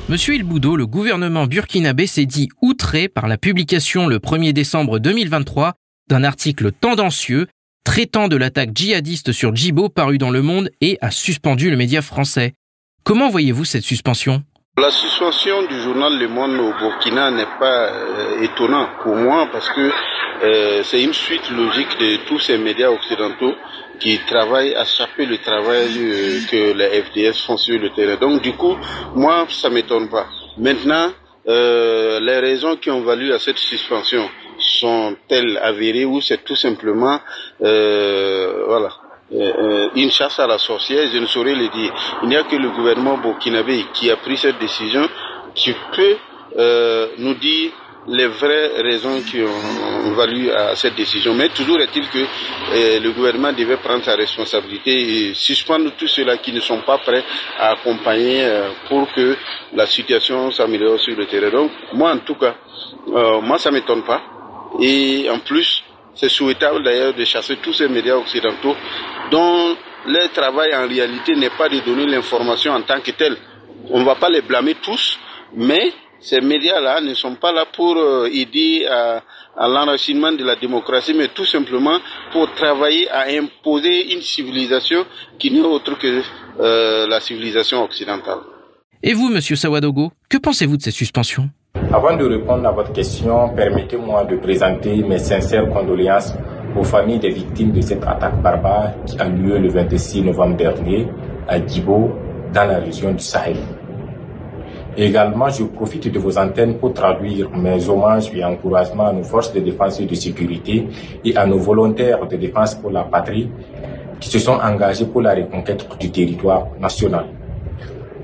[0.09, 5.73] Monsieur Ilboudo, le gouvernement burkinabé s'est dit outré par la publication le 1er décembre 2023
[6.09, 7.47] d'un article tendancieux
[7.83, 12.01] traitant de l'attaque djihadiste sur Djibo paru dans Le Monde et a suspendu le média
[12.01, 12.53] français.
[13.03, 14.43] Comment voyez-vous cette suspension?
[14.77, 19.69] La suspension du journal Le Monde au Burkina n'est pas euh, étonnante pour moi parce
[19.69, 19.89] que
[20.43, 23.55] euh, c'est une suite logique de tous ces médias occidentaux
[23.99, 28.17] qui travaillent à chaper le travail euh, que les FDS font sur le terrain.
[28.17, 28.77] Donc du coup,
[29.15, 30.27] moi, ça m'étonne pas.
[30.59, 31.11] Maintenant,
[31.47, 37.19] euh, les raisons qui ont valu à cette suspension sont-elles avérées ou c'est tout simplement,
[37.63, 38.89] euh, voilà,
[39.33, 41.93] euh, une chasse à la sorcière, je ne saurais le dire.
[42.23, 45.07] Il n'y a que le gouvernement burkinabé qui a pris cette décision.
[45.55, 46.15] Tu peux
[46.57, 47.71] euh, nous dire
[48.07, 51.33] les vraies raisons qui ont valu à cette décision.
[51.33, 54.91] Mais toujours est-il que euh, le gouvernement devait prendre sa responsabilité
[55.29, 57.23] et suspendre tous ceux-là qui ne sont pas prêts
[57.59, 59.35] à accompagner euh, pour que
[59.73, 61.51] la situation s'améliore sur le terrain.
[61.51, 62.55] Donc, moi, en tout cas,
[63.13, 64.21] euh, moi, ça m'étonne pas.
[64.81, 65.83] Et en plus,
[66.17, 68.75] c'est souhaitable d'ailleurs de chasser tous ces médias occidentaux
[69.31, 69.75] dont
[70.07, 73.37] leur travail en réalité n'est pas de donner l'information en tant que telle.
[73.89, 75.17] On ne va pas les blâmer tous,
[75.55, 79.21] mais ces médias-là ne sont pas là pour euh, aider à,
[79.55, 81.99] à l'enracinement de la démocratie, mais tout simplement
[82.31, 85.05] pour travailler à imposer une civilisation
[85.37, 86.21] qui n'est autre que
[86.59, 88.39] euh, la civilisation occidentale.
[89.03, 91.49] Et vous, Monsieur Sawadogo, que pensez-vous de ces suspensions?
[91.93, 96.35] Avant de répondre à votre question, permettez-moi de présenter mes sincères condoléances
[96.77, 101.07] aux familles des victimes de cette attaque barbare qui a lieu le 26 novembre dernier
[101.47, 102.11] à Djibo,
[102.53, 103.55] dans la région du Sahel.
[104.97, 109.53] Également, je profite de vos antennes pour traduire mes hommages et encouragements à nos forces
[109.53, 110.87] de défense et de sécurité
[111.23, 113.49] et à nos volontaires de défense pour la patrie
[114.19, 117.27] qui se sont engagés pour la reconquête du territoire national.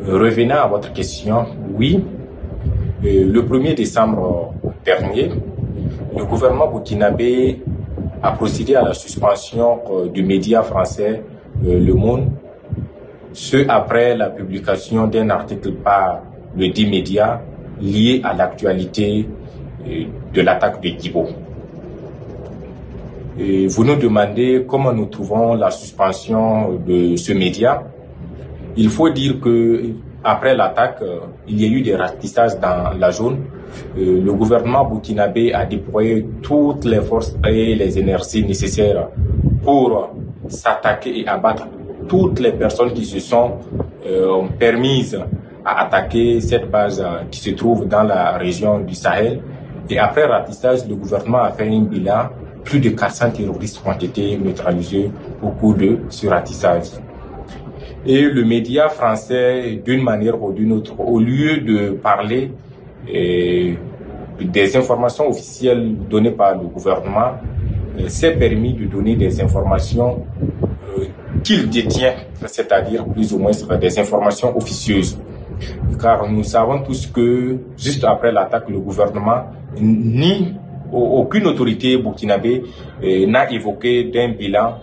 [0.05, 1.45] Revenant à votre question,
[1.77, 2.03] oui,
[3.03, 4.53] le 1er décembre
[4.85, 5.29] dernier,
[6.15, 7.61] le gouvernement burkinabé
[8.21, 9.79] a procédé à la suspension
[10.13, 11.21] du média français
[11.61, 12.29] Le Monde
[13.33, 16.21] ce après la publication d'un article par
[16.55, 17.41] le dit média
[17.81, 19.27] lié à l'actualité
[19.87, 21.27] euh, de l'attaque de Gibo.
[23.39, 27.83] Et vous nous demandez comment nous trouvons la suspension de ce média.
[28.77, 29.83] Il faut dire que
[30.23, 33.45] après l'attaque, euh, il y a eu des ratissages dans la zone.
[33.97, 39.09] Euh, le gouvernement burkinabé a déployé toutes les forces et les énergies nécessaires
[39.63, 40.11] pour
[40.47, 41.67] s'attaquer et abattre
[42.07, 43.57] toutes les personnes qui se sont
[44.05, 45.19] euh, permises
[45.65, 49.41] à attaquer cette base qui se trouve dans la région du Sahel.
[49.89, 52.29] Et après ratissage, le gouvernement a fait un bilan.
[52.63, 55.11] Plus de 400 terroristes ont été neutralisés
[55.41, 56.91] au cours de ce ratissage.
[58.05, 62.51] Et le média français, d'une manière ou d'une autre, au lieu de parler
[63.07, 63.77] eh,
[64.41, 67.35] des informations officielles données par le gouvernement,
[67.97, 70.25] eh, s'est permis de donner des informations
[70.97, 71.05] euh,
[71.45, 72.13] qu'il détient,
[72.45, 75.17] c'est-à-dire plus ou moins des informations officieuses.
[76.01, 79.45] Car nous savons tous que juste après l'attaque, le gouvernement,
[79.79, 80.55] ni
[80.91, 82.63] aucune autorité burkinabé
[83.01, 84.75] eh, n'a évoqué d'un bilan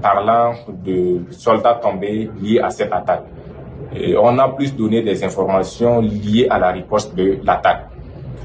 [0.00, 0.52] parlant
[0.84, 3.24] de soldats tombés liés à cette attaque.
[4.20, 7.86] On a plus donné des informations liées à la riposte de l'attaque.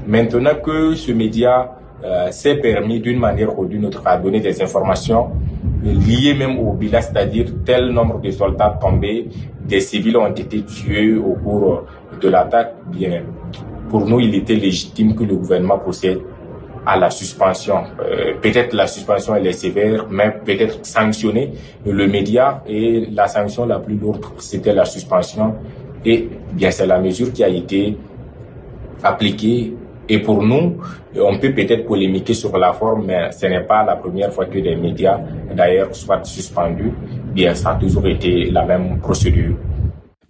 [0.06, 4.62] Maintenant que ce média euh, s'est permis d'une manière ou d'une autre à donner des
[4.62, 5.30] informations
[5.82, 9.28] liées même au bilan, c'est-à-dire tel nombre de soldats tombés,
[9.66, 11.84] des civils ont été tués au cours
[12.20, 13.22] de l'attaque, bien,
[13.90, 16.20] pour nous, il était légitime que le gouvernement procède
[16.86, 17.84] à la suspension.
[18.00, 21.52] Euh, peut-être la suspension elle est sévère, mais peut-être sanctionner
[21.84, 25.54] le média et la sanction la plus lourde c'était la suspension
[26.04, 27.96] et bien c'est la mesure qui a été
[29.02, 29.74] appliquée
[30.12, 30.76] et pour nous,
[31.14, 34.58] on peut peut-être polémiquer sur la forme, mais ce n'est pas la première fois que
[34.58, 35.20] des médias,
[35.54, 36.92] d'ailleurs, soient suspendus.
[37.32, 39.54] Bien, ça a toujours été la même procédure.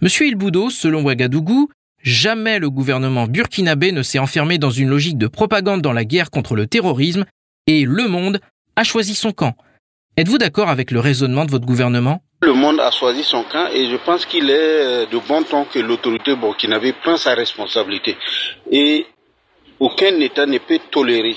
[0.02, 1.70] Monsieur Ilboudo, selon Ouagadougou,
[2.02, 6.30] Jamais le gouvernement burkinabé ne s'est enfermé dans une logique de propagande dans la guerre
[6.30, 7.26] contre le terrorisme
[7.66, 8.40] et le monde
[8.74, 9.54] a choisi son camp.
[10.16, 12.22] Êtes-vous d'accord avec le raisonnement de votre gouvernement?
[12.42, 15.66] Le monde a choisi son camp et je pense qu'il est euh, de bon temps
[15.66, 18.16] que l'autorité burkinabé prend sa responsabilité.
[18.70, 19.06] Et
[19.78, 21.36] aucun État ne peut tolérer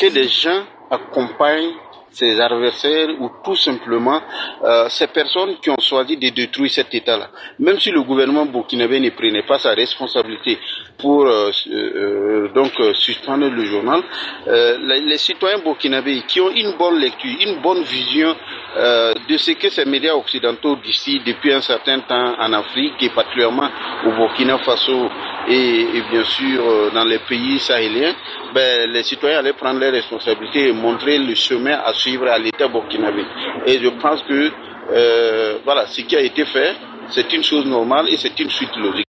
[0.00, 1.74] que des gens accompagnent
[2.12, 4.20] ses adversaires ou tout simplement
[4.64, 7.28] euh, ces personnes qui ont choisi de détruire cet État-là.
[7.58, 10.58] Même si le gouvernement burkinabé ne prenait pas sa responsabilité
[10.98, 14.02] pour euh, euh, donc suspendre le journal,
[14.46, 18.34] les, citoyens burkinabés qui ont une bonne lecture, une bonne vision
[18.76, 23.68] de ce que ces médias occidentaux d'ici depuis un certain temps en Afrique et particulièrement
[24.06, 25.08] au Burkina Faso
[25.48, 28.14] et, et bien sûr dans les pays sahéliens,
[28.54, 32.68] ben, les citoyens allaient prendre leurs responsabilités et montrer le chemin à suivre à l'État
[32.68, 33.22] burkinabé.
[33.66, 34.50] Et je pense que
[34.92, 36.74] euh, voilà, ce qui a été fait,
[37.10, 39.06] c'est une chose normale et c'est une suite logique.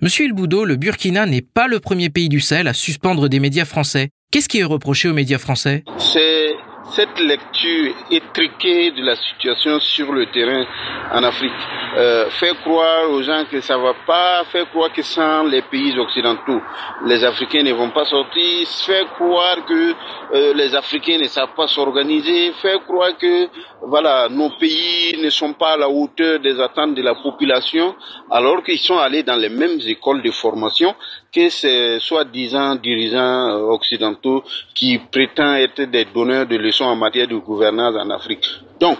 [0.00, 3.64] Monsieur Ilboudo, le Burkina n'est pas le premier pays du Sahel à suspendre des médias
[3.64, 4.08] français.
[4.32, 5.84] Qu'est-ce qui est reproché aux médias français?
[5.98, 6.54] C'est
[6.94, 10.64] cette lecture étriquée de la situation sur le terrain
[11.12, 11.52] en Afrique.
[11.96, 15.98] Euh, faire croire aux gens que ça va pas, faire croire que sans les pays
[15.98, 16.60] occidentaux,
[17.06, 19.94] les Africains ne vont pas sortir, faire croire que
[20.34, 23.48] euh, les Africains ne savent pas s'organiser, faire croire que
[23.82, 27.94] voilà nos pays ne sont pas à la hauteur des attentes de la population,
[28.30, 30.94] alors qu'ils sont allés dans les mêmes écoles de formation
[31.32, 37.26] que ces soi-disant dirigeants euh, occidentaux qui prétendent être des donneurs de leçons en matière
[37.26, 38.46] de gouvernance en Afrique.
[38.78, 38.98] Donc,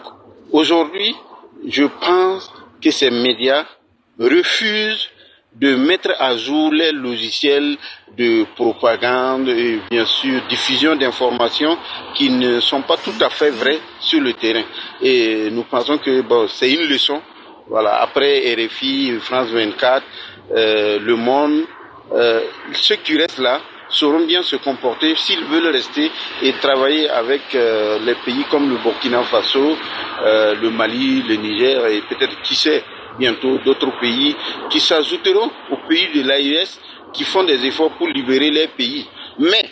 [0.51, 1.15] aujourd'hui,
[1.69, 2.51] je pense
[2.83, 3.65] que ces médias
[4.19, 5.11] refusent
[5.55, 7.77] de mettre à jour les logiciels
[8.17, 11.77] de propagande et bien sûr diffusion d'informations
[12.15, 14.65] qui ne sont pas tout à fait vraies sur le terrain.
[15.03, 17.21] Et nous pensons que bon, c'est une leçon.
[17.69, 20.05] Voilà, après RFI, France 24,
[20.55, 21.65] euh, Le Monde,
[22.15, 22.41] euh,
[22.73, 26.11] ceux qui restent là sauront bien se comporter s'ils veulent rester
[26.43, 29.77] et travailler avec euh, les pays comme le Burkina Faso,
[30.25, 32.83] euh, le Mali, le Niger et peut-être qui sait
[33.19, 34.35] bientôt d'autres pays
[34.71, 36.81] qui s'ajouteront aux pays de l'AIS
[37.13, 39.07] qui font des efforts pour libérer les pays.
[39.39, 39.67] Mais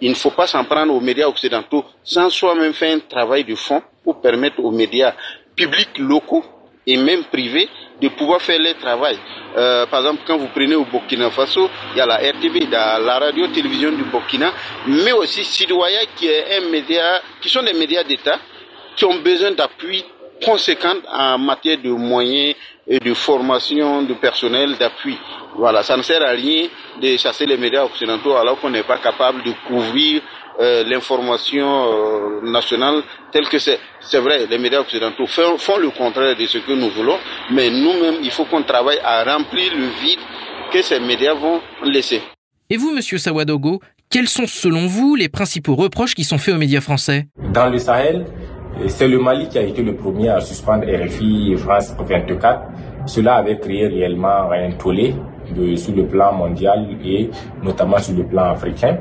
[0.00, 3.54] il ne faut pas s'en prendre aux médias occidentaux sans soi-même faire un travail de
[3.54, 5.14] fond pour permettre aux médias
[5.54, 6.44] publics locaux
[6.86, 7.68] et même privés
[8.00, 9.16] de pouvoir faire leur travail.
[9.56, 13.18] Euh, par exemple, quand vous prenez au Burkina Faso, il y a la RTB, la
[13.18, 14.52] radio-télévision du Burkina,
[14.86, 18.38] mais aussi Sidouaya qui est un média, qui sont des médias d'État,
[18.96, 20.04] qui ont besoin d'appui
[20.44, 22.54] conséquente en matière de moyens
[22.86, 25.16] et de formation de personnel d'appui.
[25.56, 26.66] Voilà, ça ne sert à rien
[27.00, 30.22] de chasser les médias occidentaux alors qu'on n'est pas capable de couvrir
[30.60, 33.78] euh, l'information euh, nationale telle que c'est.
[34.00, 37.16] C'est vrai, les médias occidentaux font, font, le contraire de ce que nous voulons,
[37.50, 40.20] mais nous-mêmes, il faut qu'on travaille à remplir le vide
[40.72, 42.22] que ces médias vont laisser.
[42.70, 43.80] Et vous, monsieur Sawadogo,
[44.10, 47.28] quels sont selon vous les principaux reproches qui sont faits aux médias français?
[47.52, 48.26] Dans le Sahel,
[48.88, 52.62] c'est le Mali qui a été le premier à suspendre RFI France 24.
[53.06, 55.14] Cela avait créé réellement un tollé
[55.56, 57.30] de, sur le plan mondial et
[57.62, 58.98] notamment sur le plan africain.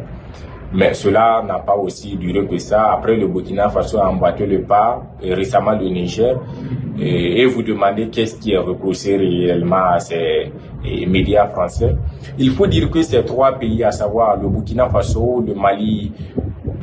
[0.73, 2.91] Mais cela n'a pas aussi duré que ça.
[2.93, 6.39] Après, le Burkina Faso a emboîté le pas, et récemment le Niger.
[6.99, 10.51] Et, vous demandez qu'est-ce qui est reproché réellement à ces
[11.07, 11.95] médias français.
[12.37, 16.11] Il faut dire que ces trois pays, à savoir le Burkina Faso, le Mali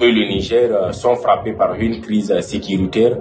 [0.01, 3.16] et le Niger, sont frappés par une crise sécuritaire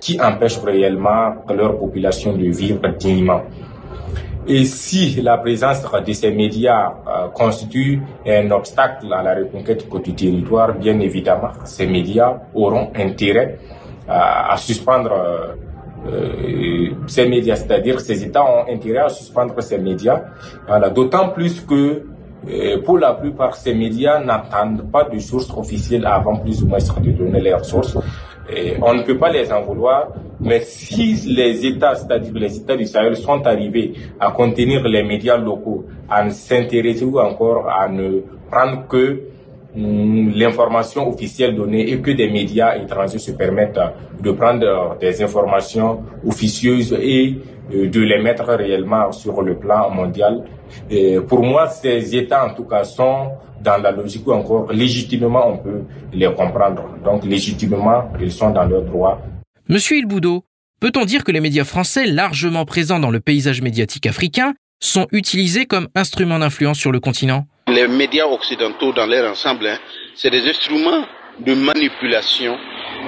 [0.00, 3.40] qui empêche réellement leur population de vivre dignement.
[4.46, 10.14] Et si la présence de ces médias euh, constitue un obstacle à la reconquête du
[10.14, 13.58] territoire, bien évidemment, ces médias auront intérêt
[14.06, 15.12] à, à suspendre
[16.06, 20.20] euh, ces médias, c'est-à-dire ces États ont intérêt à suspendre ces médias.
[20.94, 22.02] D'autant plus que
[22.46, 26.78] euh, pour la plupart, ces médias n'attendent pas de sources officielles avant plus ou moins
[26.78, 27.96] de donner leurs sources.
[28.82, 30.08] On ne peut pas les en vouloir,
[30.44, 35.38] mais si les États, c'est-à-dire les États du Sahel, sont arrivés à contenir les médias
[35.38, 38.20] locaux, à s'intéresser ou encore à ne
[38.50, 39.20] prendre que
[39.76, 43.80] l'information officielle donnée et que des médias étrangers se permettent
[44.22, 47.38] de prendre des informations officieuses et
[47.72, 50.44] de les mettre réellement sur le plan mondial.
[50.90, 53.30] Et pour moi, ces États, en tout cas, sont
[53.62, 55.82] dans la logique où encore légitimement on peut
[56.12, 56.84] les comprendre.
[57.02, 59.18] Donc légitimement, ils sont dans leurs droits.
[59.70, 60.44] Monsieur Ilboudo,
[60.78, 65.64] peut-on dire que les médias français, largement présents dans le paysage médiatique africain, sont utilisés
[65.64, 67.46] comme instruments d'influence sur le continent?
[67.68, 69.78] Les médias occidentaux, dans leur ensemble, hein,
[70.16, 71.06] c'est des instruments
[71.40, 72.58] de manipulation,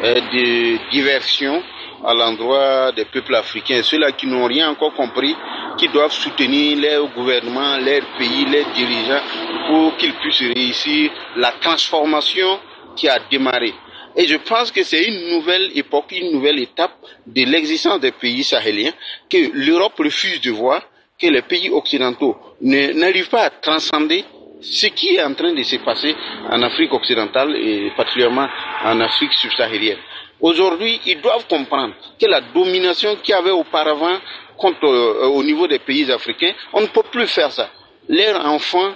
[0.03, 1.63] euh, de diversion
[2.07, 5.37] à l'endroit des peuples africains, ceux-là qui n'ont rien encore compris,
[5.77, 9.23] qui doivent soutenir leur gouvernement, leur pays, leurs dirigeants
[9.69, 12.61] pour qu'ils puissent réussir la transformation
[12.97, 13.75] qui a démarré.
[14.17, 16.93] Et je pense que c'est une nouvelle époque, une nouvelle étape
[17.27, 18.93] de l'existence des pays sahéliens
[19.29, 20.83] que l'Europe refuse de voir,
[21.21, 24.25] que les pays occidentaux n'arrivent pas à transcender
[24.63, 26.15] ce qui est en train de se passer
[26.51, 28.49] en Afrique occidentale et particulièrement
[28.85, 29.99] en Afrique subsaharienne.
[30.41, 34.19] Aujourd'hui, ils doivent comprendre que la domination qu'il y avait auparavant
[34.57, 37.71] contre, euh, au niveau des pays africains, on ne peut plus faire ça.
[38.09, 38.95] Leurs enfants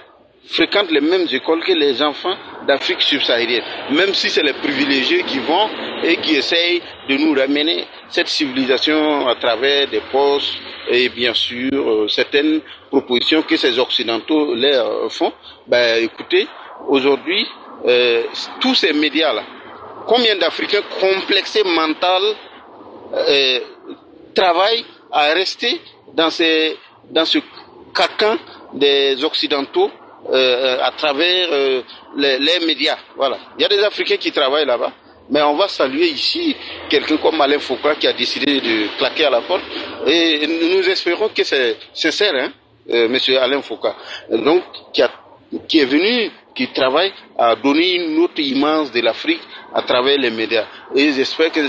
[0.51, 2.36] fréquentent les mêmes écoles que les enfants
[2.66, 5.68] d'Afrique subsaharienne, même si c'est les privilégiés qui vont
[6.03, 10.55] et qui essayent de nous ramener cette civilisation à travers des postes
[10.88, 15.32] et bien sûr euh, certaines propositions que ces occidentaux leur font.
[15.66, 16.48] Ben écoutez,
[16.88, 17.46] aujourd'hui,
[17.86, 18.24] euh,
[18.61, 19.44] tous ces médias-là,
[20.07, 22.22] combien d'Africains complexés mental
[23.14, 23.61] euh,
[24.34, 25.80] travaillent à rester
[26.14, 26.76] dans, ces,
[27.09, 27.38] dans ce
[27.94, 28.36] cacan
[28.74, 29.90] des Occidentaux
[30.28, 31.82] à travers euh,
[32.16, 32.98] les, les, médias.
[33.16, 33.38] Voilà.
[33.58, 34.92] Il y a des Africains qui travaillent là-bas,
[35.30, 36.56] mais on va saluer ici
[36.88, 39.62] quelqu'un comme Alain Foucault qui a décidé de claquer à la porte.
[40.06, 42.52] Et nous espérons que c'est sincère, hein,
[42.92, 43.94] euh, Monsieur Alain Foucault.
[44.30, 44.62] Donc,
[44.92, 45.10] qui, a,
[45.68, 49.40] qui est venu, qui travaille à donner une autre image de l'Afrique
[49.72, 50.66] à travers les médias.
[50.94, 51.60] Et j'espère que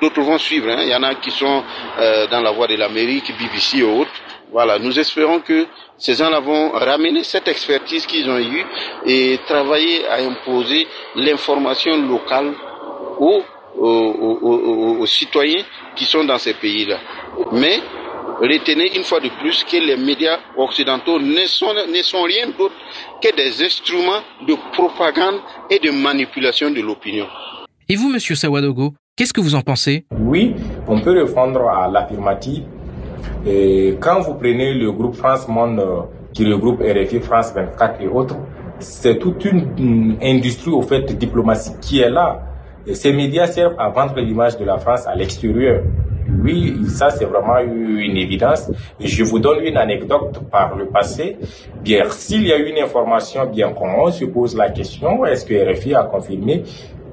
[0.00, 0.70] d'autres vont suivre.
[0.70, 0.82] Hein.
[0.82, 1.64] Il y en a qui sont
[1.98, 4.12] euh, dans la voie de l'Amérique, BBC et autres.
[4.50, 5.66] Voilà, nous espérons que
[5.98, 8.64] ces gens-là vont ramener cette expertise qu'ils ont eue
[9.04, 10.86] et travailler à imposer
[11.16, 12.54] l'information locale
[13.18, 13.42] aux,
[13.76, 15.64] aux, aux, aux, citoyens
[15.96, 16.98] qui sont dans ces pays-là.
[17.52, 17.80] Mais
[18.40, 22.74] retenez une fois de plus que les médias occidentaux ne sont, ne sont rien d'autre
[23.20, 27.26] que des instruments de propagande et de manipulation de l'opinion.
[27.88, 30.04] Et vous, monsieur Sawadogo, qu'est-ce que vous en pensez?
[30.12, 30.54] Oui,
[30.86, 32.62] on peut répondre à l'affirmative.
[33.46, 35.82] Et quand vous prenez le groupe France Monde
[36.32, 38.36] qui regroupe RFI, France 24 et autres,
[38.78, 42.42] c'est toute une, industrie au fait diplomatique qui est là.
[42.92, 45.82] Ces médias servent à vendre l'image de la France à l'extérieur.
[46.42, 48.70] Oui, ça c'est vraiment une évidence.
[49.00, 51.38] Je vous donne une anecdote par le passé.
[51.82, 55.94] Bien, s'il y a une information, bien on se pose la question, est-ce que RFI
[55.94, 56.64] a confirmé?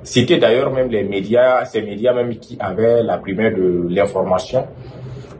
[0.04, 4.68] C'était d'ailleurs même les médias, ces médias même qui avaient la primaire de l'information.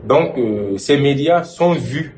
[0.06, 2.16] Donc, euh, ces médias sont vus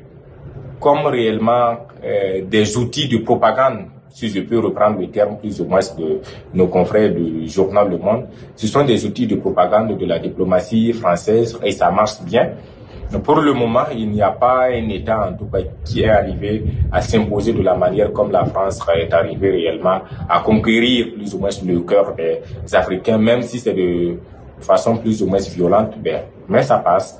[0.79, 5.65] comme réellement euh, des outils de propagande si je peux reprendre le terme plus ou
[5.65, 6.19] moins de
[6.53, 10.93] nos confrères du journal Le Monde, ce sont des outils de propagande de la diplomatie
[10.93, 12.49] française et ça marche bien.
[13.23, 16.63] Pour le moment, il n'y a pas un État, en tout cas, qui est arrivé
[16.91, 21.39] à s'imposer de la manière comme la France est arrivée réellement à conquérir plus ou
[21.39, 22.41] moins le cœur des
[22.75, 24.17] Africains, même si c'est de
[24.59, 27.19] façon plus ou moins violente, ben, mais ça passe.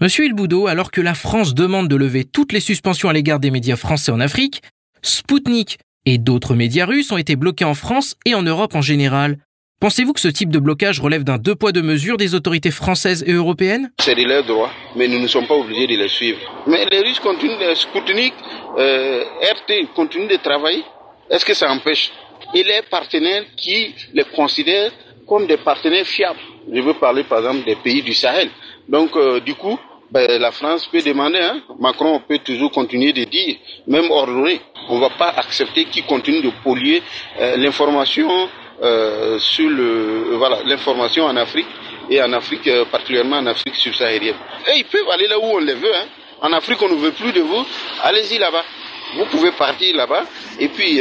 [0.00, 3.50] Monsieur Ilboudo, alors que la France demande de lever toutes les suspensions à l'égard des
[3.50, 4.62] médias français en Afrique,
[5.02, 9.38] Spoutnik et d'autres médias russes ont été bloqués en France et en Europe en général.
[9.80, 13.24] Pensez-vous que ce type de blocage relève d'un deux poids deux mesures des autorités françaises
[13.26, 13.90] et européennes?
[13.98, 16.38] C'est de leur droit, mais nous ne sommes pas obligés de les suivre.
[16.68, 18.34] Mais les Russes continuent, de Sputnik,
[18.78, 20.84] euh, RT continuent de travailler.
[21.28, 22.12] Est-ce que ça empêche?
[22.54, 24.92] Et les partenaires qui les considèrent
[25.26, 26.38] comme des partenaires fiables.
[26.72, 28.48] Je veux parler par exemple des pays du Sahel.
[28.88, 29.78] Donc euh, du coup,
[30.10, 34.60] ben, la France peut demander, hein, Macron peut toujours continuer de dire, même ordonner.
[34.88, 37.02] On ne va pas accepter qu'il continue de polluer
[37.38, 38.48] euh, l'information
[38.82, 41.66] euh, sur le voilà l'information en Afrique
[42.08, 44.36] et en Afrique particulièrement en Afrique subsaharienne.
[44.72, 45.94] Et ils peuvent aller là où on les veut.
[45.94, 46.06] Hein.
[46.40, 47.66] En Afrique, on ne veut plus de vous.
[48.02, 48.64] Allez-y là-bas.
[49.16, 50.24] Vous pouvez partir là-bas
[50.60, 51.00] et puis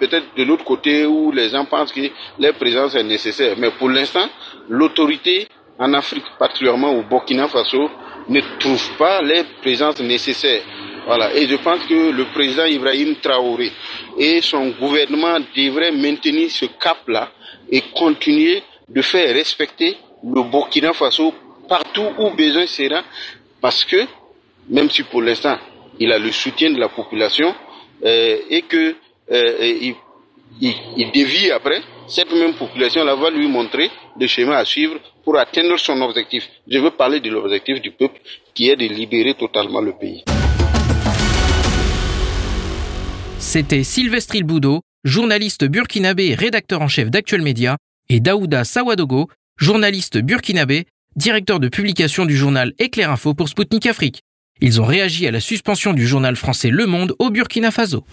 [0.00, 2.00] peut-être de l'autre côté où les gens pensent que
[2.38, 3.54] leur présence est nécessaire.
[3.56, 4.28] Mais pour l'instant,
[4.68, 5.46] l'autorité
[5.78, 7.90] en Afrique, particulièrement au Burkina Faso,
[8.28, 10.62] ne trouve pas les présences nécessaires.
[11.06, 11.34] Voilà.
[11.34, 13.70] Et je pense que le président Ibrahim Traoré
[14.18, 17.30] et son gouvernement devraient maintenir ce cap-là
[17.70, 21.34] et continuer de faire respecter le Burkina Faso
[21.68, 23.02] partout où besoin sera,
[23.60, 24.06] parce que,
[24.68, 25.58] même si pour l'instant,
[25.98, 27.54] il a le soutien de la population
[28.04, 28.94] euh, et que
[29.30, 29.94] euh, il,
[30.60, 35.78] il, dévie après, cette même population-là va lui montrer le chemin à suivre pour atteindre
[35.78, 36.48] son objectif.
[36.68, 38.20] Je veux parler de l'objectif du peuple
[38.54, 40.24] qui est de libérer totalement le pays.
[43.38, 47.76] C'était Sylvestre Ilboudo, journaliste burkinabé et rédacteur en chef d'Actuel Média,
[48.08, 49.28] et Daouda Sawadogo,
[49.58, 50.86] journaliste burkinabé,
[51.16, 54.22] directeur de publication du journal Éclair Info pour Spoutnik Afrique.
[54.60, 58.04] Ils ont réagi à la suspension du journal français Le Monde au Burkina Faso.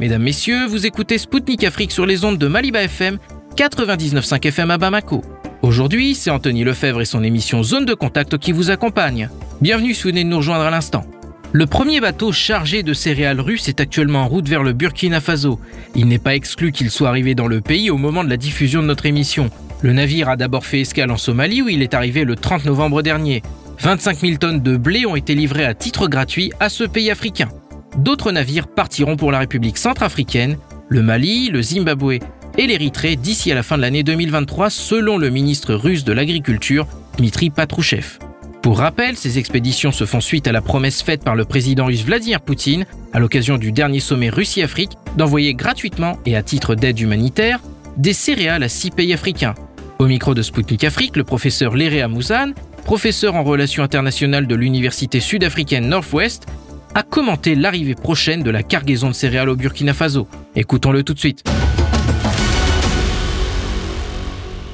[0.00, 3.18] Mesdames, Messieurs, vous écoutez Spoutnik Afrique sur les ondes de Maliba FM,
[3.54, 5.22] 99.5 FM à Bamako.
[5.60, 9.28] Aujourd'hui, c'est Anthony Lefebvre et son émission Zone de Contact qui vous accompagnent.
[9.60, 11.04] Bienvenue si vous venez de nous rejoindre à l'instant.
[11.52, 15.60] Le premier bateau chargé de céréales russes est actuellement en route vers le Burkina Faso.
[15.94, 18.80] Il n'est pas exclu qu'il soit arrivé dans le pays au moment de la diffusion
[18.80, 19.50] de notre émission.
[19.82, 23.02] Le navire a d'abord fait escale en Somalie où il est arrivé le 30 novembre
[23.02, 23.42] dernier.
[23.80, 27.50] 25 000 tonnes de blé ont été livrées à titre gratuit à ce pays africain.
[27.96, 30.56] D'autres navires partiront pour la République centrafricaine,
[30.88, 32.18] le Mali, le Zimbabwe
[32.58, 36.86] et l'Érythrée d'ici à la fin de l'année 2023 selon le ministre russe de l'Agriculture,
[37.16, 38.18] Dmitri Patrouchev.
[38.62, 42.04] Pour rappel, ces expéditions se font suite à la promesse faite par le président russe
[42.04, 47.60] Vladimir Poutine, à l'occasion du dernier sommet Russie-Afrique, d'envoyer gratuitement et à titre d'aide humanitaire
[47.96, 49.54] des céréales à six pays africains.
[49.98, 55.20] Au micro de Sputnik Afrique, le professeur Léréa Mouzane, professeur en relations internationales de l'université
[55.20, 56.46] sud-africaine Northwest,
[56.94, 60.28] a commenté l'arrivée prochaine de la cargaison de céréales au Burkina Faso.
[60.56, 61.44] Écoutons-le tout de suite.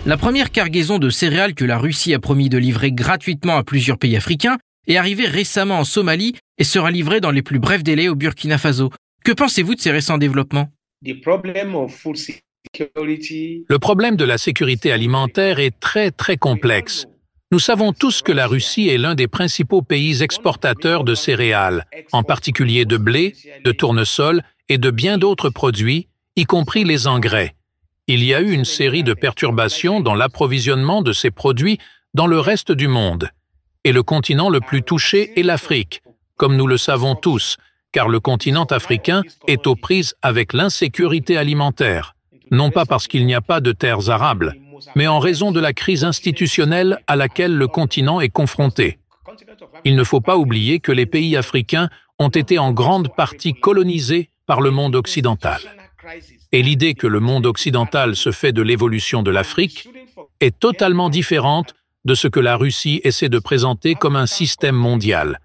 [0.07, 3.99] La première cargaison de céréales que la Russie a promis de livrer gratuitement à plusieurs
[3.99, 4.57] pays africains
[4.87, 8.57] est arrivée récemment en Somalie et sera livrée dans les plus brefs délais au Burkina
[8.57, 8.91] Faso.
[9.25, 10.69] Que pensez-vous de ces récents développements?
[11.03, 11.21] Le
[13.79, 17.07] problème de la sécurité alimentaire est très très complexe.
[17.57, 22.23] Nous savons tous que la Russie est l'un des principaux pays exportateurs de céréales, en
[22.23, 23.35] particulier de blé,
[23.65, 27.55] de tournesol et de bien d'autres produits, y compris les engrais.
[28.09, 31.79] Il y a eu une série de perturbations dans l'approvisionnement de ces produits
[32.13, 33.31] dans le reste du monde.
[33.85, 36.03] Et le continent le plus touché est l'Afrique,
[36.37, 37.57] comme nous le savons tous,
[37.91, 42.17] car le continent africain est aux prises avec l'insécurité alimentaire,
[42.51, 44.57] non pas parce qu'il n'y a pas de terres arables,
[44.95, 48.99] mais en raison de la crise institutionnelle à laquelle le continent est confronté.
[49.85, 54.31] Il ne faut pas oublier que les pays africains ont été en grande partie colonisés
[54.47, 55.61] par le monde occidental.
[56.53, 59.89] Et l'idée que le monde occidental se fait de l'évolution de l'Afrique
[60.41, 61.74] est totalement différente
[62.05, 65.41] de ce que la Russie essaie de présenter comme un système mondial.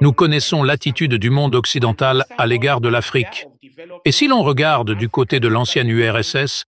[0.00, 3.46] Nous connaissons l'attitude du monde occidental à l'égard de l'Afrique.
[4.04, 6.64] Et si l'on regarde du côté de l'ancienne URSS,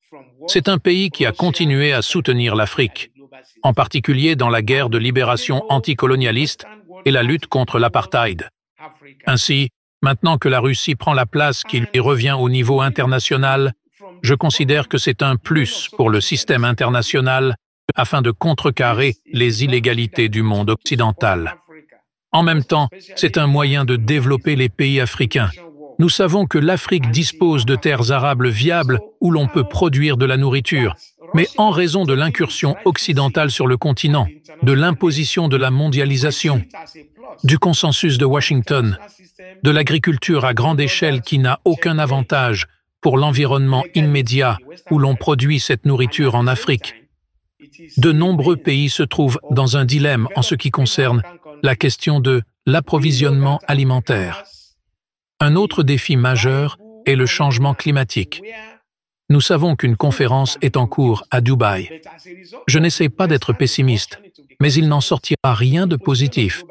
[0.47, 3.12] c'est un pays qui a continué à soutenir l'Afrique,
[3.62, 6.66] en particulier dans la guerre de libération anticolonialiste
[7.05, 8.49] et la lutte contre l'apartheid.
[9.26, 9.70] Ainsi,
[10.03, 13.72] maintenant que la Russie prend la place qui lui revient au niveau international,
[14.22, 17.57] je considère que c'est un plus pour le système international
[17.95, 21.57] afin de contrecarrer les illégalités du monde occidental.
[22.33, 25.51] En même temps, c'est un moyen de développer les pays africains.
[25.99, 30.39] Nous savons que l'Afrique dispose de terres arables viables où l'on peut produire de la
[30.39, 30.97] nourriture,
[31.35, 34.26] mais en raison de l'incursion occidentale sur le continent,
[34.62, 36.62] de l'imposition de la mondialisation,
[37.45, 38.99] du consensus de Washington,
[39.62, 42.66] de l'agriculture à grande échelle qui n'a aucun avantage
[43.01, 44.57] pour l'environnement immédiat
[44.91, 46.95] où l'on produit cette nourriture en Afrique,
[47.97, 51.22] de nombreux pays se trouvent dans un dilemme en ce qui concerne
[51.63, 54.45] la question de l'approvisionnement alimentaire.
[55.41, 58.43] Un autre défi majeur est le changement climatique.
[59.29, 62.03] Nous savons qu'une conférence est en cours à Dubaï.
[62.67, 64.21] Je n'essaie pas d'être pessimiste,
[64.61, 66.65] mais il n'en sortira rien de positif,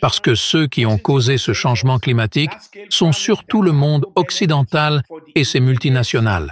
[0.00, 2.50] parce que ceux qui ont causé ce changement climatique
[2.88, 5.02] sont surtout le monde occidental
[5.36, 6.50] et ses multinationales.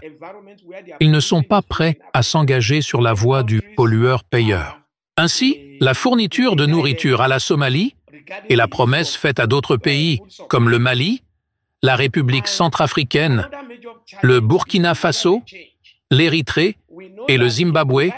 [1.01, 4.81] Ils ne sont pas prêts à s'engager sur la voie du pollueur-payeur.
[5.17, 7.95] Ainsi, la fourniture de nourriture à la Somalie
[8.49, 11.23] et la promesse faite à d'autres pays comme le Mali,
[11.83, 13.49] la République centrafricaine,
[14.23, 15.43] le Burkina Faso,
[16.11, 16.77] l'Érythrée
[17.29, 18.11] et le Zimbabwe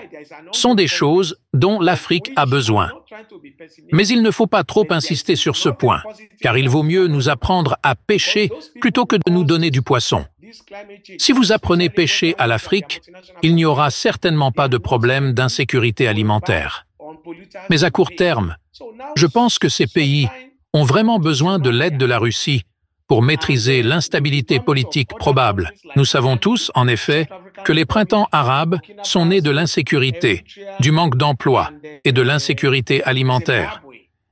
[0.52, 2.90] sont des choses dont l'Afrique a besoin.
[3.92, 6.02] Mais il ne faut pas trop insister sur ce point,
[6.40, 8.50] car il vaut mieux nous apprendre à pêcher
[8.80, 10.24] plutôt que de nous donner du poisson.
[11.18, 13.02] Si vous apprenez pêcher à l'Afrique,
[13.42, 16.87] il n'y aura certainement pas de problème d'insécurité alimentaire.
[17.70, 18.56] Mais à court terme,
[19.16, 20.28] je pense que ces pays
[20.72, 22.64] ont vraiment besoin de l'aide de la Russie
[23.08, 25.72] pour maîtriser l'instabilité politique probable.
[25.96, 27.26] Nous savons tous, en effet,
[27.64, 30.44] que les printemps arabes sont nés de l'insécurité,
[30.78, 31.70] du manque d'emploi
[32.04, 33.82] et de l'insécurité alimentaire.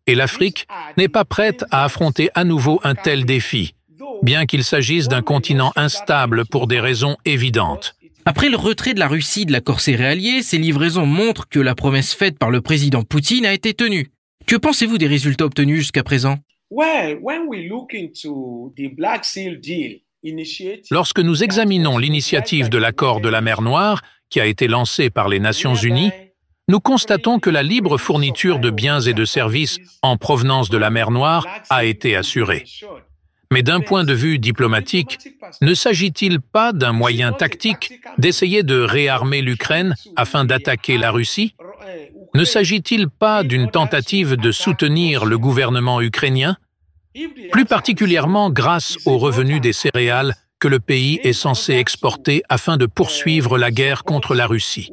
[0.07, 0.69] Et l'Afrique
[0.99, 3.75] n'est pas prête à affronter à nouveau un tel défi,
[4.23, 7.96] bien qu'il s'agisse d'un continent instable pour des raisons évidentes.
[8.29, 12.13] Après le retrait de la Russie de l'accord céréalier, ces livraisons montrent que la promesse
[12.13, 14.09] faite par le président Poutine a été tenue.
[14.49, 16.39] Que pensez-vous des résultats obtenus jusqu'à présent?
[20.91, 25.29] Lorsque nous examinons l'initiative de l'accord de la mer Noire, qui a été lancée par
[25.29, 26.11] les Nations Unies,
[26.67, 30.91] nous constatons que la libre fourniture de biens et de services en provenance de la
[30.91, 32.65] mer Noire a été assurée.
[33.53, 35.19] Mais d'un point de vue diplomatique,
[35.63, 41.55] ne s'agit-il pas d'un moyen tactique d'essayer de réarmer l'Ukraine afin d'attaquer la Russie?
[42.35, 46.57] Ne s'agit-il pas d'une tentative de soutenir le gouvernement ukrainien
[47.51, 52.87] plus particulièrement grâce aux revenus des céréales que le pays est censé exporter afin de
[52.87, 54.91] poursuivre la guerre contre la Russie?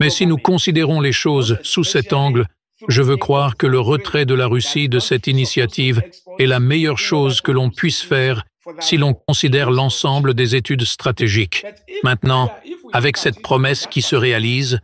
[0.00, 2.46] Mais si nous considérons les choses sous cet angle,
[2.88, 6.02] je veux croire que le retrait de la Russie de cette initiative
[6.38, 8.44] est la meilleure chose que l'on puisse faire
[8.80, 11.64] si l'on considère l'ensemble des études stratégiques.
[12.02, 12.50] Maintenant,
[12.92, 14.80] avec cette promesse qui se réalise,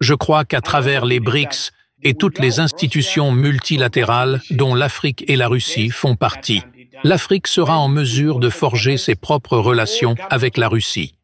[0.00, 1.72] je crois qu'à travers les BRICS
[2.02, 6.62] et toutes les institutions multilatérales dont l'Afrique et la Russie font partie,
[7.04, 11.14] l'Afrique sera en mesure de forger ses propres relations avec la Russie.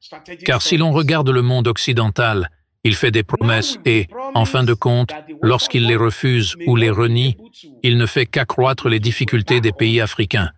[0.45, 2.51] Car si l'on regarde le monde occidental,
[2.87, 5.11] il fait des promesses et, en fin de compte,
[5.43, 7.37] lorsqu'il les refuse ou les renie,
[7.83, 10.51] il ne fait qu'accroître les difficultés des pays africains.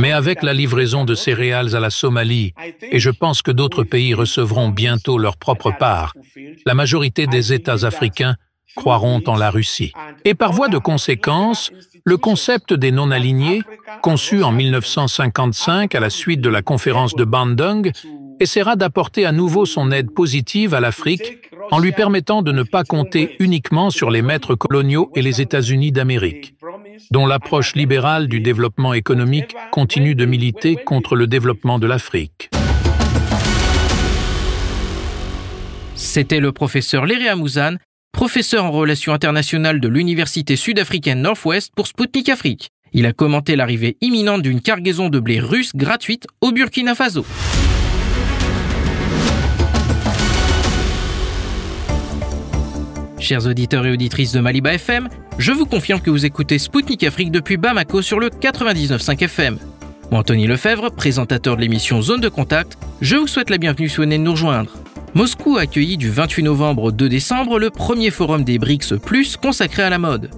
[0.00, 2.52] Mais avec la livraison de céréales à la Somalie,
[2.90, 6.14] et je pense que d'autres pays recevront bientôt leur propre part,
[6.66, 8.34] la majorité des États africains
[8.74, 9.92] croiront en la Russie.
[10.24, 11.70] Et par voie de conséquence,
[12.04, 13.62] le concept des non-alignés,
[14.02, 17.90] conçu en 1955 à la suite de la conférence de Bandung,
[18.40, 22.84] essaiera d'apporter à nouveau son aide positive à l'Afrique en lui permettant de ne pas
[22.84, 26.54] compter uniquement sur les maîtres coloniaux et les États-Unis d'Amérique,
[27.10, 32.50] dont l'approche libérale du développement économique continue de militer contre le développement de l'Afrique.
[35.94, 37.76] C'était le professeur Léry Amouzan,
[38.12, 42.70] professeur en relations internationales de l'Université sud-africaine Northwest pour Sputnik Afrique.
[42.92, 47.26] Il a commenté l'arrivée imminente d'une cargaison de blé russe gratuite au Burkina Faso.
[53.18, 55.08] Chers auditeurs et auditrices de Maliba FM,
[55.38, 59.58] je vous confirme que vous écoutez Spoutnik Afrique depuis Bamako sur le 99.5 FM.
[60.10, 63.96] Moi, Anthony Lefebvre, présentateur de l'émission Zone de Contact, je vous souhaite la bienvenue si
[63.96, 64.72] vous venez nous rejoindre.
[65.14, 69.38] Moscou a accueilli du 28 novembre au 2 décembre le premier forum des BRICS Plus
[69.38, 70.30] consacré à la mode.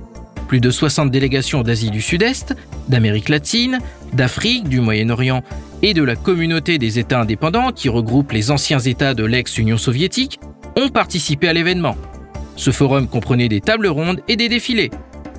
[0.47, 2.55] Plus de 60 délégations d'Asie du Sud-Est,
[2.89, 3.81] d'Amérique latine,
[4.13, 5.43] d'Afrique, du Moyen-Orient
[5.83, 10.39] et de la communauté des États indépendants qui regroupe les anciens États de l'ex-Union soviétique
[10.77, 11.97] ont participé à l'événement.
[12.59, 14.91] Ce forum comprenait des tables rondes et des défilés.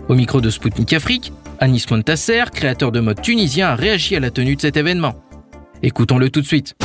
[0.07, 4.31] Au micro de Sputnik Afrique, Anis Montasser, créateur de mode tunisien, a réagi à la
[4.31, 5.21] tenue de cet événement.
[5.83, 6.75] Écoutons-le tout de suite.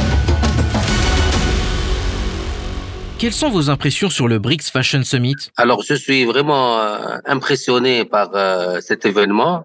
[3.16, 5.36] Quelles sont vos impressions sur le BRICS Fashion Summit?
[5.56, 9.62] Alors, je suis vraiment euh, impressionné par euh, cet événement.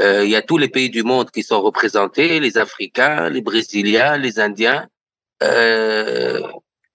[0.00, 3.40] Euh, il y a tous les pays du monde qui sont représentés, les Africains, les
[3.40, 4.88] Brésiliens, les Indiens.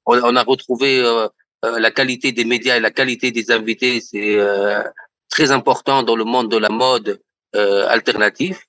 [0.05, 1.01] On, a retrouvé
[1.63, 4.81] euh, euh, la qualité des médias et la qualité des invités, c'est euh,
[5.29, 7.19] très important dans le monde de la mode
[7.55, 8.65] alternatif.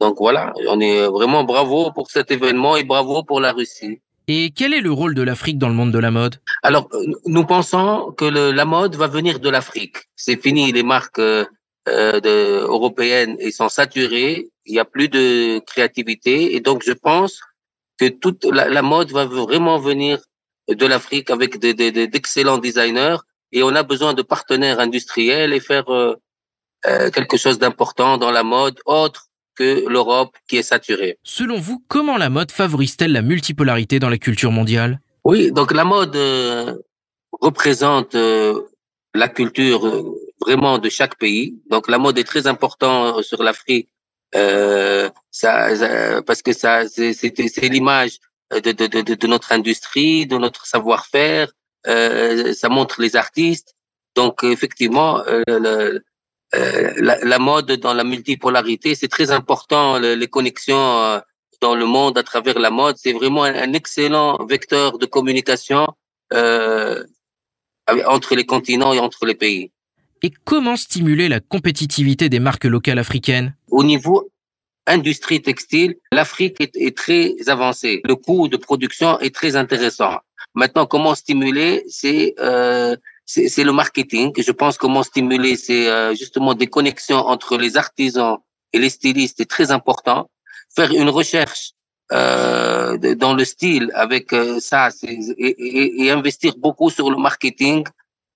[0.00, 4.00] Donc voilà, on est vraiment bravo pour cet événement et bravo pour la Russie.
[4.28, 6.36] Et quel est le rôle de l'Afrique dans le monde de la mode?
[6.62, 6.88] Alors,
[7.26, 9.96] nous pensons que le, la mode va venir de l'Afrique.
[10.14, 15.58] C'est fini, les marques euh, de, européennes ils sont saturées, il n'y a plus de
[15.60, 17.40] créativité, et donc je pense
[17.98, 20.18] que toute la, la mode va vraiment venir
[20.68, 23.16] de l'Afrique avec d'excellents de, de, designers,
[23.52, 26.14] et on a besoin de partenaires industriels et faire euh,
[26.86, 31.18] euh, quelque chose d'important dans la mode autre que l'Europe qui est saturée.
[31.24, 35.00] Selon vous, comment la mode favorise-t-elle la multipolarité dans la culture mondiale?
[35.24, 36.76] Oui, donc la mode euh,
[37.40, 38.62] représente euh,
[39.14, 41.56] la culture euh, vraiment de chaque pays.
[41.70, 43.88] Donc la mode est très importante sur l'Afrique
[44.34, 48.18] euh, ça, ça, parce que ça c'est l'image
[48.52, 51.52] de, de, de, de, notre industrie, de notre savoir-faire.
[51.86, 53.74] Euh, ça montre les artistes.
[54.14, 56.02] Donc effectivement, euh, le,
[56.54, 61.20] euh, la, la, mode dans la multipolarité, c'est très important, le, les connexions euh,
[61.60, 65.88] dans le monde à travers la mode, c'est vraiment un, un, excellent vecteur de communication
[66.32, 67.04] euh,
[68.06, 69.70] entre les continents et entre les pays.
[70.22, 73.54] Et comment stimuler la compétitivité des marques locales africaines?
[73.70, 74.30] Au niveau
[74.88, 78.00] industrie textile, l'Afrique est, est, très avancée.
[78.04, 80.18] Le coût de production est très intéressant.
[80.54, 84.32] Maintenant, comment stimuler C'est euh, c'est le marketing.
[84.38, 88.38] Je pense comment stimuler, c'est euh, justement des connexions entre les artisans
[88.72, 90.30] et les stylistes est très important.
[90.74, 91.72] Faire une recherche
[92.12, 97.84] euh, dans le style avec euh, ça et, et, et, investir beaucoup sur le marketing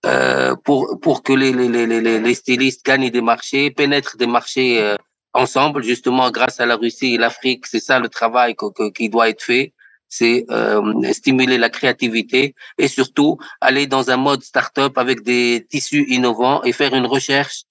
[0.05, 4.83] euh, pour pour que les, les, les, les, stylistes gagnent des marchés, pénètrent des marchés
[4.83, 4.97] euh,
[5.35, 7.67] ensemble, justement grâce à la Russie et l'Afrique.
[7.67, 9.73] C'est ça le travail que, que, qui doit être fait
[10.13, 16.05] c'est euh, stimuler la créativité et surtout aller dans un mode start-up avec des tissus
[16.11, 17.63] innovants et faire une recherche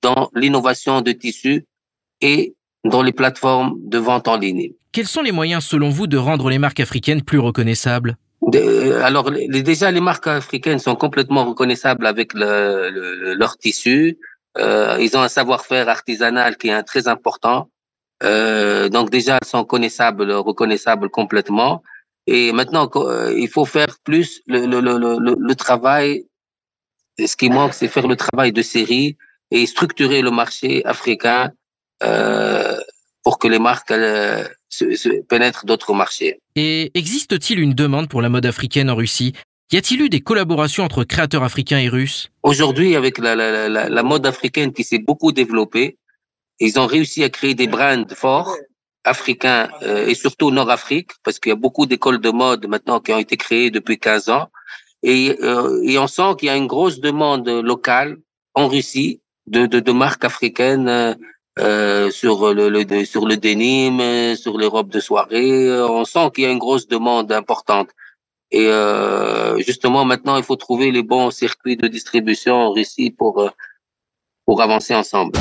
[0.00, 1.66] dans l'innovation de tissus
[2.22, 2.54] et
[2.84, 4.72] dans les plateformes de vente en ligne.
[4.92, 8.16] Quels sont les moyens, selon vous, de rendre les marques africaines plus reconnaissables?
[8.40, 14.18] De, Alors, les, déjà, les marques africaines sont complètement reconnaissables avec le, le, leur tissu.
[14.58, 17.70] Euh, ils ont un savoir-faire artisanal qui est très important.
[18.22, 21.82] Euh, donc déjà, elles sont connaissables, reconnaissables complètement.
[22.26, 26.26] Et maintenant, euh, il faut faire plus le, le, le, le travail.
[27.18, 29.16] Ce qui manque, c'est faire le travail de série
[29.50, 31.52] et structurer le marché africain
[32.02, 32.78] euh,
[33.22, 36.40] pour que les marques euh, se, se pénètrent d'autres marchés.
[36.56, 39.34] Et existe-t-il une demande pour la mode africaine en Russie?
[39.72, 42.30] Y a-t-il eu des collaborations entre créateurs africains et russes?
[42.42, 45.98] Aujourd'hui, avec la, la, la, la, mode africaine qui s'est beaucoup développée,
[46.60, 48.54] ils ont réussi à créer des brands forts
[49.04, 53.12] africains euh, et surtout Nord-Afrique, parce qu'il y a beaucoup d'écoles de mode maintenant qui
[53.12, 54.48] ont été créées depuis 15 ans.
[55.02, 58.18] Et, euh, et on sent qu'il y a une grosse demande locale
[58.54, 61.16] en Russie de, de, de marques africaines
[61.58, 65.72] euh, sur le, le, sur le denim, sur les robes de soirée.
[65.80, 67.88] On sent qu'il y a une grosse demande importante.
[68.52, 73.40] Et euh, justement, maintenant, il faut trouver les bons circuits de distribution en Russie pour,
[73.40, 73.48] euh,
[74.44, 75.38] pour avancer ensemble.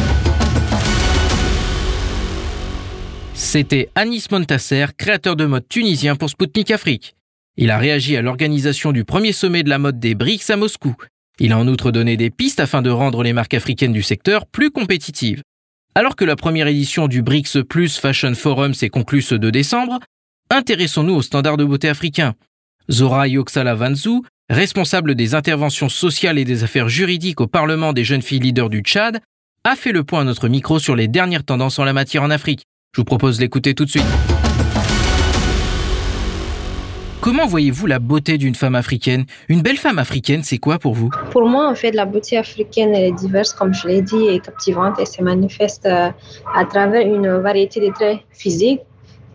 [3.34, 7.16] C'était Anis Montasser, créateur de mode tunisien pour Sputnik Afrique.
[7.57, 10.95] Il a réagi à l'organisation du premier sommet de la mode des BRICS à Moscou.
[11.38, 14.45] Il a en outre donné des pistes afin de rendre les marques africaines du secteur
[14.45, 15.41] plus compétitives.
[15.95, 19.99] Alors que la première édition du BRICS Plus Fashion Forum s'est conclue ce 2 décembre,
[20.49, 22.36] intéressons-nous aux standards de beauté africains.
[22.91, 28.21] Zora Yoksala Vanzou, responsable des interventions sociales et des affaires juridiques au Parlement des jeunes
[28.21, 29.21] filles leaders du Tchad,
[29.63, 32.29] a fait le point à notre micro sur les dernières tendances en la matière en
[32.29, 32.65] Afrique.
[32.93, 34.03] Je vous propose d'écouter tout de suite.
[37.21, 39.25] Comment voyez-vous la beauté d'une femme africaine?
[39.47, 41.11] Une belle femme africaine, c'est quoi pour vous?
[41.29, 44.99] Pour moi, en fait, la beauté africaine est diverse, comme je l'ai dit, et captivante
[44.99, 46.09] et se manifeste euh,
[46.55, 48.81] à travers une variété de traits physiques,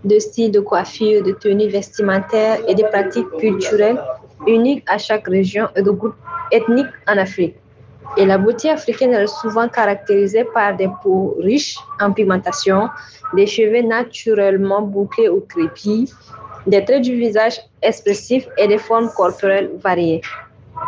[0.04, 4.00] de styles de coiffure, de tenues vestimentaires et de pratiques culturelles
[4.46, 6.14] uniques à chaque région et de groupe
[6.52, 7.56] ethnique en Afrique.
[8.16, 12.88] Et la beauté africaine est souvent caractérisée par des peaux riches en pigmentation,
[13.34, 16.14] des cheveux naturellement bouclés ou crépus,
[16.66, 20.20] des traits du visage expressifs et des formes corporelles variées.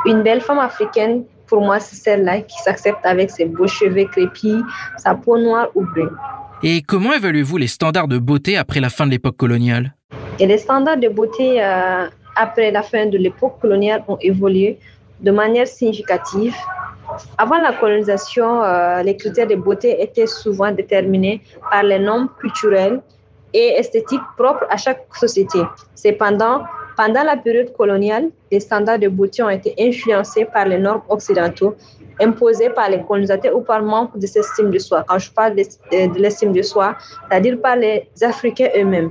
[0.07, 4.63] Une belle femme africaine, pour moi, c'est celle-là qui s'accepte avec ses beaux cheveux crépus,
[4.97, 6.17] sa peau noire ou brune.
[6.63, 9.95] Et comment évaluez-vous les standards de beauté après la fin de l'époque coloniale?
[10.41, 14.79] Les standards de beauté euh, après la fin de l'époque coloniale ont évolué
[15.21, 16.55] de manière significative
[17.39, 23.01] Avant la colonisation, euh, les critères de beauté étaient souvent déterminés par les normes culturelles
[23.55, 25.61] et esthétiques propres à chaque société.
[25.95, 26.65] Cependant,
[26.97, 31.77] pendant la période coloniale, les standards de beauté ont été influencés par les normes occidentaux
[32.21, 35.05] imposées par les colonisateurs ou par manque de cette estime de soi.
[35.07, 36.97] Quand je parle de l'estime de soi,
[37.29, 39.11] c'est-à-dire par les Africains eux-mêmes.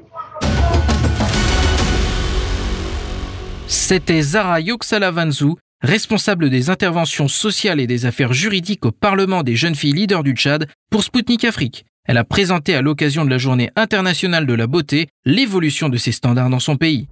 [3.67, 9.75] C'était Zara Yoksalavanzou, responsable des interventions sociales et des affaires juridiques au Parlement des jeunes
[9.75, 11.85] filles leaders du Tchad pour Spoutnik Afrique.
[12.05, 16.13] Elle a présenté à l'occasion de la journée internationale de la beauté l'évolution de ces
[16.13, 17.07] standards dans son pays.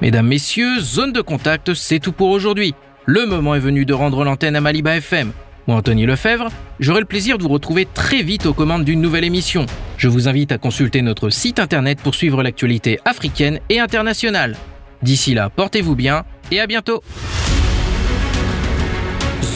[0.00, 2.74] Mesdames, Messieurs, zone de contact, c'est tout pour aujourd'hui.
[3.06, 5.32] Le moment est venu de rendre l'antenne à Maliba FM.
[5.66, 6.48] Moi, Anthony Lefebvre,
[6.80, 9.66] j'aurai le plaisir de vous retrouver très vite aux commandes d'une nouvelle émission.
[9.98, 14.56] Je vous invite à consulter notre site internet pour suivre l'actualité africaine et internationale.
[15.02, 17.02] D'ici là, portez-vous bien et à bientôt.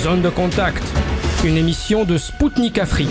[0.02, 0.82] Zone de contact,
[1.42, 3.08] une émission de Spoutnik Afrique.